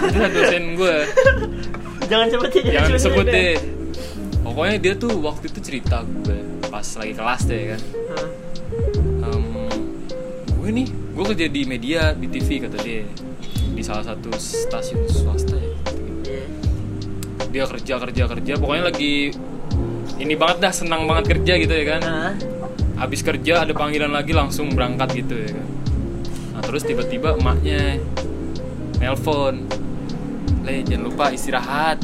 itu 0.08 0.18
dosen 0.34 0.64
gue 0.74 0.96
Jangan 2.04 2.26
sebutin 2.28 2.62
jangan 2.68 2.90
disebut 2.90 3.26
deh. 3.28 3.54
Pokoknya 4.44 4.76
dia 4.76 4.94
tuh 4.98 5.14
waktu 5.22 5.48
itu 5.48 5.60
cerita 5.62 6.02
gue 6.02 6.36
pas 6.68 6.84
lagi 6.84 7.12
kelas 7.14 7.42
deh 7.46 7.62
kan. 7.76 7.80
Hah. 8.12 8.28
Em, 9.30 9.44
gue 10.58 10.70
nih 10.74 10.86
gue 10.90 11.24
kerja 11.30 11.46
di 11.46 11.62
media 11.64 12.00
di 12.12 12.26
TV 12.26 12.66
kata 12.66 12.76
dia 12.82 13.06
di 13.84 13.92
salah 13.92 14.16
satu 14.16 14.32
stasiun 14.32 15.04
swasta 15.12 15.60
ya? 15.60 15.76
Dia 17.52 17.68
kerja 17.68 18.00
kerja 18.00 18.24
kerja. 18.32 18.52
Pokoknya 18.56 18.88
lagi 18.88 19.28
ini 20.16 20.34
banget 20.40 20.64
dah 20.64 20.72
senang 20.72 21.04
banget 21.04 21.36
kerja 21.36 21.52
gitu 21.60 21.68
ya 21.68 21.84
kan. 21.92 22.00
Nah 22.00 22.32
habis 22.96 23.20
kerja 23.20 23.60
ada 23.60 23.76
panggilan 23.76 24.08
lagi 24.08 24.32
langsung 24.32 24.72
berangkat 24.72 25.20
gitu 25.20 25.36
ya 25.36 25.48
kan. 25.52 25.68
Nah 26.56 26.62
terus 26.64 26.80
tiba-tiba 26.88 27.36
emaknya 27.36 28.00
nelpon 29.04 29.68
le 30.64 30.80
jangan 30.88 31.04
lupa 31.04 31.28
istirahat. 31.36 32.00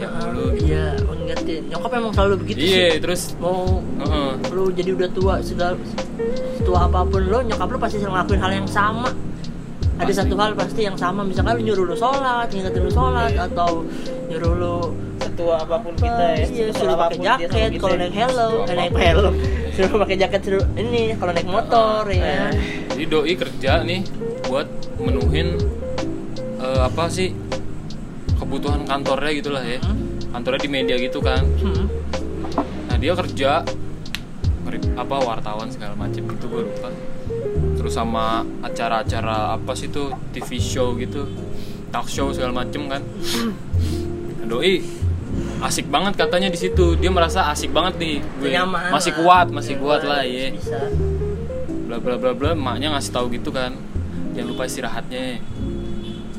Ya 0.00 0.08
lu 0.32 0.56
iya 0.56 0.96
mengingetin 1.04 1.68
nyokap 1.68 2.00
emang 2.00 2.16
selalu 2.16 2.48
begitu 2.48 2.64
iya 2.64 2.96
sih. 2.96 3.04
terus 3.04 3.36
mau 3.36 3.84
heeh. 4.00 4.30
lu 4.56 4.72
jadi 4.72 4.96
udah 4.96 5.08
tua 5.12 5.34
segala 5.44 5.76
tua 6.64 6.88
apa 6.88 7.04
pun 7.04 7.28
lo 7.28 7.44
nyokap 7.44 7.76
lu 7.76 7.76
pasti 7.76 8.00
ngelakuin 8.00 8.40
hal 8.40 8.52
yang 8.56 8.70
sama 8.70 9.12
ada 9.98 10.06
Pasti. 10.06 10.20
satu 10.22 10.34
hal 10.38 10.52
pasti 10.54 10.80
yang 10.86 10.94
sama 10.94 11.26
misalkan 11.26 11.58
lu 11.58 11.62
nyuruh 11.66 11.84
lu 11.90 11.96
sholat 11.98 12.46
ngingetin 12.48 12.82
lu 12.86 12.92
sholat 12.94 13.34
atau 13.34 13.82
nyuruh 14.30 14.52
lu 14.54 14.76
setua 15.18 15.54
apa 15.58 15.76
pun 15.82 15.92
kita 15.98 16.24
ya 16.38 16.46
iya, 16.46 16.66
suruh 16.70 16.94
pakai 16.94 17.18
jaket 17.18 17.70
kalau 17.82 17.94
ya. 17.98 18.06
naik 18.06 18.14
helm 18.14 18.52
Suruh 18.54 18.70
eh, 18.70 18.76
naik 18.78 18.94
helm 18.94 19.34
suruh 19.74 19.90
pakai 20.06 20.16
jaket 20.16 20.40
suruh 20.46 20.64
ini 20.78 21.02
kalau 21.18 21.32
naik 21.34 21.48
motor 21.50 22.02
ya 22.06 22.22
kan 22.22 22.52
jadi 22.94 23.04
doi 23.10 23.34
kerja 23.34 23.72
nih 23.82 24.00
buat 24.46 24.68
menuhin 25.02 25.48
eh, 26.62 26.80
apa 26.80 27.04
sih 27.10 27.34
kebutuhan 28.38 28.86
kantornya 28.86 29.32
gitulah 29.34 29.64
ya 29.66 29.82
Hmm. 29.82 29.98
kantornya 30.30 30.60
di 30.62 30.70
media 30.70 30.94
gitu 30.94 31.18
kan 31.18 31.42
Hmm. 31.58 31.86
nah 32.86 32.96
dia 32.96 33.18
kerja 33.18 33.66
apa 34.98 35.16
wartawan 35.22 35.70
segala 35.70 35.94
macam 35.94 36.22
gitu 36.26 36.46
gue 36.50 36.62
lupa 36.66 36.90
terus 37.88 38.04
sama 38.04 38.44
acara-acara 38.60 39.56
apa 39.56 39.72
sih 39.72 39.88
tuh 39.88 40.12
TV 40.36 40.60
show 40.60 40.92
gitu 41.00 41.24
talk 41.88 42.04
show 42.04 42.28
segala 42.36 42.52
macem 42.52 42.84
kan. 42.84 43.00
Doi 44.44 44.84
asik 45.64 45.88
banget 45.88 46.20
katanya 46.20 46.52
di 46.52 46.60
situ. 46.60 47.00
Dia 47.00 47.08
merasa 47.08 47.48
asik 47.48 47.72
banget 47.72 47.96
nih. 47.96 48.20
Gue 48.20 48.52
Nyaman. 48.52 48.92
masih 48.92 49.16
lah. 49.16 49.24
kuat 49.24 49.46
masih 49.56 49.80
Nyaman, 49.80 49.84
kuat 49.88 50.02
lah 50.04 50.20
ya 50.20 50.52
bla 51.88 51.96
bla 51.96 52.20
bla 52.20 52.36
bla 52.36 52.52
emaknya 52.52 52.92
ngasih 52.92 53.08
tahu 53.08 53.32
gitu 53.32 53.48
kan. 53.56 53.72
Jangan 54.36 54.48
lupa 54.52 54.68
istirahatnya. 54.68 55.40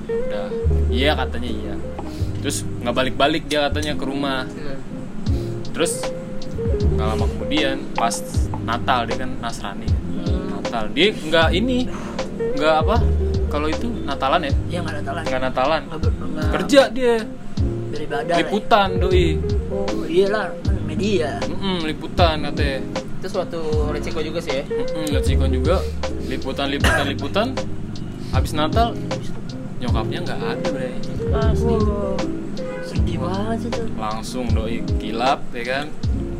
Udah. 0.05 0.53
Iya 0.93 1.17
katanya 1.17 1.49
iya. 1.49 1.73
Terus 2.45 2.61
nggak 2.61 2.93
balik 2.93 3.15
balik 3.17 3.43
dia 3.49 3.65
katanya 3.65 3.97
ke 3.97 4.05
rumah. 4.05 4.45
Hmm. 4.45 4.77
terus 5.73 6.05
nggak 6.93 7.07
lama 7.09 7.25
kemudian 7.25 7.89
pas 7.95 8.19
Natal 8.67 9.07
dia 9.07 9.23
kan 9.23 9.31
Nasrani 9.39 9.87
Hmm. 9.87 9.98
Natal. 10.69 10.85
Dia 10.93 11.07
nggak 11.09 11.49
ini 11.57 11.77
nggak 12.53 12.75
apa 12.85 12.97
kalau 13.49 13.65
itu 13.65 13.89
Natalan 14.05 14.45
ya? 14.45 14.53
Ya 14.69 14.79
nggak 14.85 14.93
ada 14.93 15.03
talan 15.03 15.23
nggak 15.25 15.41
Natalan. 15.41 15.81
Nggak 15.89 15.99
ber- 16.05 16.53
kerja 16.53 16.81
dia. 16.93 17.15
beribadah 17.89 18.37
ya. 18.37 18.45
liputan 18.45 18.89
doi. 19.01 19.27
Oh 19.73 20.05
iyalah 20.05 20.53
kan 20.61 20.77
media. 20.85 21.41
Mm-mm, 21.41 21.89
liputan 21.89 22.45
katanya 22.45 22.85
itu 23.19 23.27
suatu 23.27 23.89
resiko 23.89 24.21
juga 24.21 24.39
sih 24.45 24.61
ya. 24.61 24.63
Mm-mm, 24.69 25.09
lihat 25.09 25.25
sikon 25.25 25.49
juga. 25.49 25.81
Liputan 26.29 26.69
liputan 26.69 27.05
liputan. 27.09 27.47
Habis 28.29 28.53
Natal 28.53 28.93
nyokapnya 29.81 30.21
nggak 30.21 30.37
ada 30.53 30.67
bre. 30.69 30.93
Wow, 31.33 32.13
sedih 32.85 33.17
banget 33.17 33.57
sih 33.65 33.69
tuh. 33.73 33.89
Langsung 33.97 34.45
doi. 34.53 34.85
Kilap 35.01 35.41
ya 35.49 35.63
kan? 35.65 35.85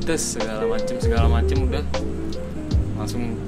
Tes 0.05 0.37
segala 0.37 0.69
macem 0.69 0.95
segala 1.01 1.25
macem 1.33 1.65
udah. 1.65 1.81
Langsung 2.93 3.41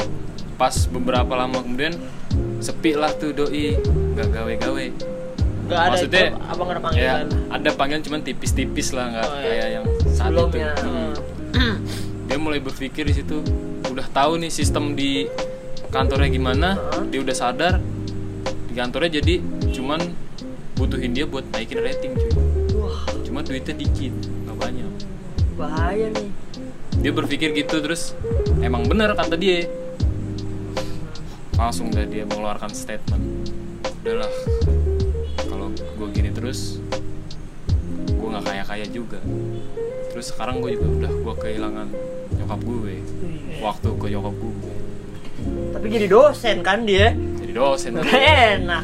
pas 0.62 0.86
beberapa 0.86 1.34
lama 1.34 1.58
kemudian 1.65 1.97
sepi 2.62 2.93
lah 2.93 3.10
tuh 3.17 3.34
doi. 3.34 3.82
Nggak 4.13 4.30
gawe-gawe. 4.30 4.86
Nggak 5.65 5.82
ada 5.82 5.89
Maksudnya, 5.97 6.26
itu 6.30 6.38
apa 6.38 6.62
ada 6.62 6.69
ya 6.69 6.84
panggilan 6.84 7.26
ada 7.50 7.69
panggilan 7.74 8.02
cuman 8.06 8.21
tipis-tipis 8.21 8.88
lah 8.93 9.06
nggak 9.10 9.26
Oh, 9.26 9.34
iya. 9.34 9.41
kayak 9.41 9.67
yang 9.74 9.86
saat 10.13 10.30
itu. 10.30 10.38
Sebelumnya. 10.38 10.71
Hmm. 10.86 11.76
dia 12.30 12.38
mulai 12.38 12.60
berpikir 12.62 13.10
di 13.10 13.15
situ 13.17 13.41
udah 13.89 14.06
tahu 14.13 14.38
nih 14.38 14.52
sistem 14.54 14.93
di 14.93 15.26
kantornya 15.89 16.30
gimana 16.30 16.76
Heeh. 16.78 17.04
dia 17.12 17.19
udah 17.24 17.36
sadar 17.36 17.74
di 18.69 18.74
kantornya 18.76 19.19
jadi 19.19 19.39
cuman 19.71 20.00
butuhin 20.78 21.12
dia 21.15 21.26
buat 21.26 21.47
naikin 21.56 21.82
rating 21.82 22.13
cuy. 22.13 22.32
Wah. 22.78 23.02
Cuma 23.26 23.41
duitnya 23.41 23.74
dikit 23.74 24.13
nggak 24.45 24.58
banyak. 24.62 24.91
Bahaya 25.58 26.08
nih. 26.13 26.30
Dia 27.02 27.12
berpikir 27.15 27.50
gitu 27.58 27.82
terus 27.82 28.13
emang 28.62 28.86
bener 28.86 29.15
kata 29.17 29.39
dia 29.39 29.65
langsung 31.62 31.93
deh 31.93 32.10
dia 32.10 32.26
mengeluarkan 32.26 32.74
statement. 32.74 33.45
Udahlah 34.02 34.32
kalau 35.45 35.69
gue 35.69 36.08
gini 36.10 36.34
terus 36.34 36.82
gue 38.10 38.28
nggak 38.28 38.45
kaya 38.50 38.63
kaya 38.65 38.86
juga. 38.89 39.21
Terus 40.10 40.34
sekarang 40.34 40.65
gue 40.65 40.74
juga 40.74 41.06
udah 41.06 41.13
gue 41.13 41.36
kehilangan 41.38 41.88
nyokap 42.41 42.60
gue 42.65 42.95
waktu 43.62 43.89
ke 43.93 44.06
nyokap 44.10 44.34
gue 44.34 44.82
tapi 45.71 45.86
jadi 45.97 46.08
dosen 46.12 46.58
kan 46.62 46.86
dia? 46.86 47.13
Jadi 47.15 47.52
dosen 47.54 47.97
tapi 47.97 48.13
enak. 48.21 48.84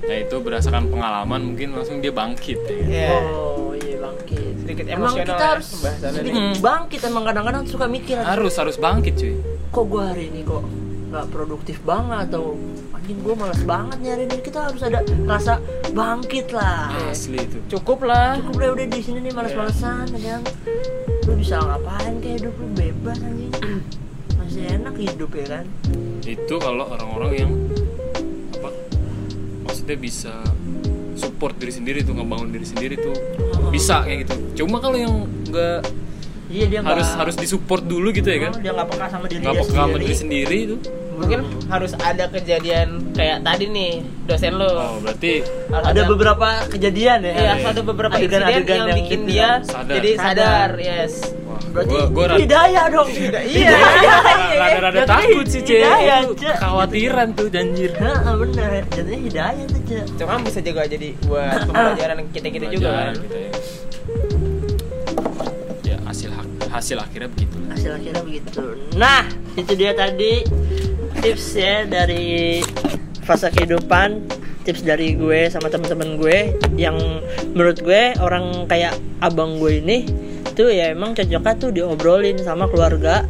Nah 0.00 0.16
itu 0.16 0.36
berdasarkan 0.40 0.88
pengalaman 0.88 1.40
mungkin 1.52 1.76
langsung 1.76 2.00
dia 2.00 2.12
bangkit 2.14 2.58
ya. 2.64 2.76
Kan? 2.80 2.88
Iya. 2.88 3.08
oh 3.36 3.72
iya 3.76 3.96
bangkit. 4.00 4.54
Sedikit 4.64 4.86
emang 4.88 5.12
kita 5.20 5.34
ya. 5.36 5.48
harus 5.52 5.66
sedikit 6.00 6.40
nih. 6.40 6.60
bangkit 6.64 7.00
emang 7.04 7.24
kadang-kadang 7.28 7.62
suka 7.68 7.86
mikir 7.90 8.16
harus 8.16 8.54
harus 8.56 8.76
bangkit 8.80 9.14
cuy. 9.20 9.34
Kok 9.70 9.84
gue 9.84 10.02
hari 10.02 10.24
ini 10.32 10.40
kok 10.42 10.64
nggak 11.10 11.26
produktif 11.28 11.82
banget 11.82 12.30
atau 12.30 12.54
anjing 12.94 13.18
gue 13.18 13.34
malas 13.34 13.58
banget 13.66 13.98
hari 14.06 14.30
ini 14.30 14.38
kita 14.38 14.70
harus 14.70 14.78
ada 14.80 15.02
rasa 15.26 15.58
bangkit 15.90 16.54
lah. 16.54 16.94
Asli 17.10 17.42
itu. 17.42 17.58
Cukup 17.66 18.06
lah. 18.06 18.38
Cukup 18.38 18.54
deh 18.62 18.70
udah 18.70 18.86
di 18.86 19.02
sini 19.02 19.18
nih 19.18 19.34
malas-malesan 19.34 20.06
ya 20.14 20.38
kan? 20.38 20.42
Lu 21.26 21.34
bisa 21.34 21.58
ngapain 21.58 22.14
kayak 22.22 22.36
hidup 22.38 22.54
lu 22.54 22.66
bebas 22.78 23.18
anjing? 23.26 23.50
Masih 24.38 24.62
enak 24.70 24.94
hidup 24.94 25.30
ya 25.34 25.46
kan? 25.50 25.64
Itu 26.22 26.54
kalau 26.62 26.86
orang-orang 26.86 27.32
yang 27.34 27.50
apa 28.54 28.70
maksudnya 29.66 29.98
bisa 29.98 30.34
support 31.18 31.58
diri 31.58 31.74
sendiri 31.74 31.98
tuh 32.06 32.14
ngebangun 32.14 32.54
diri 32.54 32.64
sendiri 32.64 32.94
tuh 32.94 33.18
bisa 33.74 34.06
kayak 34.06 34.30
gitu. 34.30 34.62
Cuma 34.62 34.78
kalau 34.78 34.94
yang 34.94 35.26
nggak 35.50 35.82
iya 36.50 36.66
dia 36.70 36.80
harus 36.82 37.02
nggak- 37.02 37.18
harus 37.18 37.34
disupport 37.34 37.82
dulu 37.82 38.14
gitu 38.14 38.30
ya 38.30 38.46
kan? 38.46 38.52
Oh, 38.54 38.62
dia 38.62 38.70
nggak 38.70 38.88
peka 38.94 39.06
sama 39.10 39.26
diri 39.26 39.42
nggak 39.42 39.54
dia 39.54 39.62
peka 39.66 39.74
sama 39.74 39.86
sendiri. 39.90 40.02
diri 40.06 40.14
sendiri 40.14 40.58
tuh 40.70 40.80
mungkin 41.20 41.40
harus 41.68 41.92
ada 42.00 42.24
kejadian 42.32 43.12
kayak 43.12 43.44
tadi 43.44 43.64
nih 43.68 43.92
dosen 44.24 44.56
lo. 44.56 44.72
Oh 44.72 44.96
berarti 45.04 45.44
Harus 45.68 45.86
ada 45.92 46.02
beberapa 46.08 46.48
kejadian 46.72 47.18
ya? 47.22 47.32
Iya 47.36 47.50
harus 47.52 47.66
ada 47.68 47.82
beberapa 47.84 48.14
insiden 48.16 48.40
Adegan-adegan 48.40 48.72
yang, 48.72 48.88
yang 48.88 48.98
bikin 49.04 49.20
gitu 49.20 49.30
dia 49.30 49.50
Sadar. 49.62 49.92
jadi 49.92 50.10
Sadar. 50.16 50.24
sadar 50.24 50.70
yes. 50.80 51.12
Wah 51.44 51.60
berarti 51.70 51.92
gua 51.94 52.04
gua 52.08 52.24
rada 52.32 52.40
hidayah 52.40 52.84
dong. 52.88 53.08
Iya 53.12 53.70
rada 54.80 54.98
Jatuhnya 55.04 55.04
takut 55.06 55.46
sih 55.46 55.62
cek 55.62 56.24
kekhawatiran 56.40 57.28
tuh 57.36 57.46
janjir. 57.52 57.90
Heeh, 57.94 58.34
bener 58.40 58.82
jadinya 58.88 59.20
hidayah 59.20 59.64
tuh 59.68 59.80
Cek. 59.90 60.04
cuma 60.16 60.38
bisa 60.40 60.60
juga 60.62 60.82
jadi 60.86 61.08
buat 61.26 61.66
pembelajaran 61.66 62.16
kita 62.30 62.48
kita 62.48 62.66
juga 62.70 62.88
kan. 62.94 63.14
gitu 63.18 63.36
ya. 63.36 63.50
ya 65.84 65.96
hasil 66.06 66.30
hasil 66.70 66.96
akhirnya 67.02 67.28
begitu. 67.34 67.56
Hasil 67.70 67.90
akhirnya 67.98 68.22
begitu. 68.22 68.62
Nah 68.94 69.26
itu 69.58 69.72
dia 69.74 69.92
tadi 69.92 70.46
tips 71.20 71.52
ya 71.52 71.84
dari 71.84 72.64
fase 73.28 73.52
kehidupan 73.52 74.24
tips 74.64 74.80
dari 74.80 75.12
gue 75.20 75.52
sama 75.52 75.68
teman-teman 75.68 76.16
gue 76.16 76.56
yang 76.80 76.96
menurut 77.52 77.80
gue 77.84 78.16
orang 78.24 78.64
kayak 78.64 78.96
abang 79.20 79.60
gue 79.60 79.84
ini 79.84 80.08
tuh 80.56 80.72
ya 80.72 80.96
emang 80.96 81.12
cocoknya 81.12 81.52
tuh 81.60 81.70
diobrolin 81.72 82.40
sama 82.40 82.68
keluarga. 82.72 83.24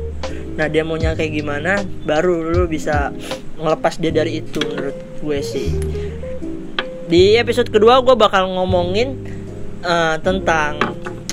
Nah 0.55 0.67
dia 0.71 0.87
maunya 0.87 1.19
kayak 1.19 1.35
gimana 1.35 1.83
baru 2.07 2.55
lu 2.55 2.71
bisa 2.71 3.11
ngelepas 3.59 3.99
dia 3.99 4.15
dari 4.15 4.39
itu 4.43 4.63
menurut 4.63 4.97
gue 5.23 5.39
sih. 5.43 5.75
Di 7.11 7.39
episode 7.43 7.75
kedua 7.75 8.03
gue 8.07 8.15
bakal 8.15 8.55
ngomongin 8.55 9.19
eh, 9.83 10.17
tentang 10.23 10.79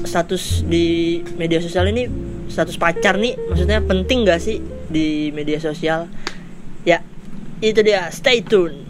status 0.02 0.66
di 0.66 1.22
media 1.38 1.62
sosial 1.62 1.90
ini 1.94 2.10
status 2.50 2.82
pacar 2.82 3.20
nih 3.20 3.36
maksudnya 3.50 3.84
penting 3.84 4.24
gak 4.24 4.40
sih 4.40 4.64
di 4.88 5.36
media 5.36 5.60
sosial 5.60 6.08
itu 7.62 7.80
dia. 7.84 8.10
Stay 8.10 8.42
tune 8.42 8.87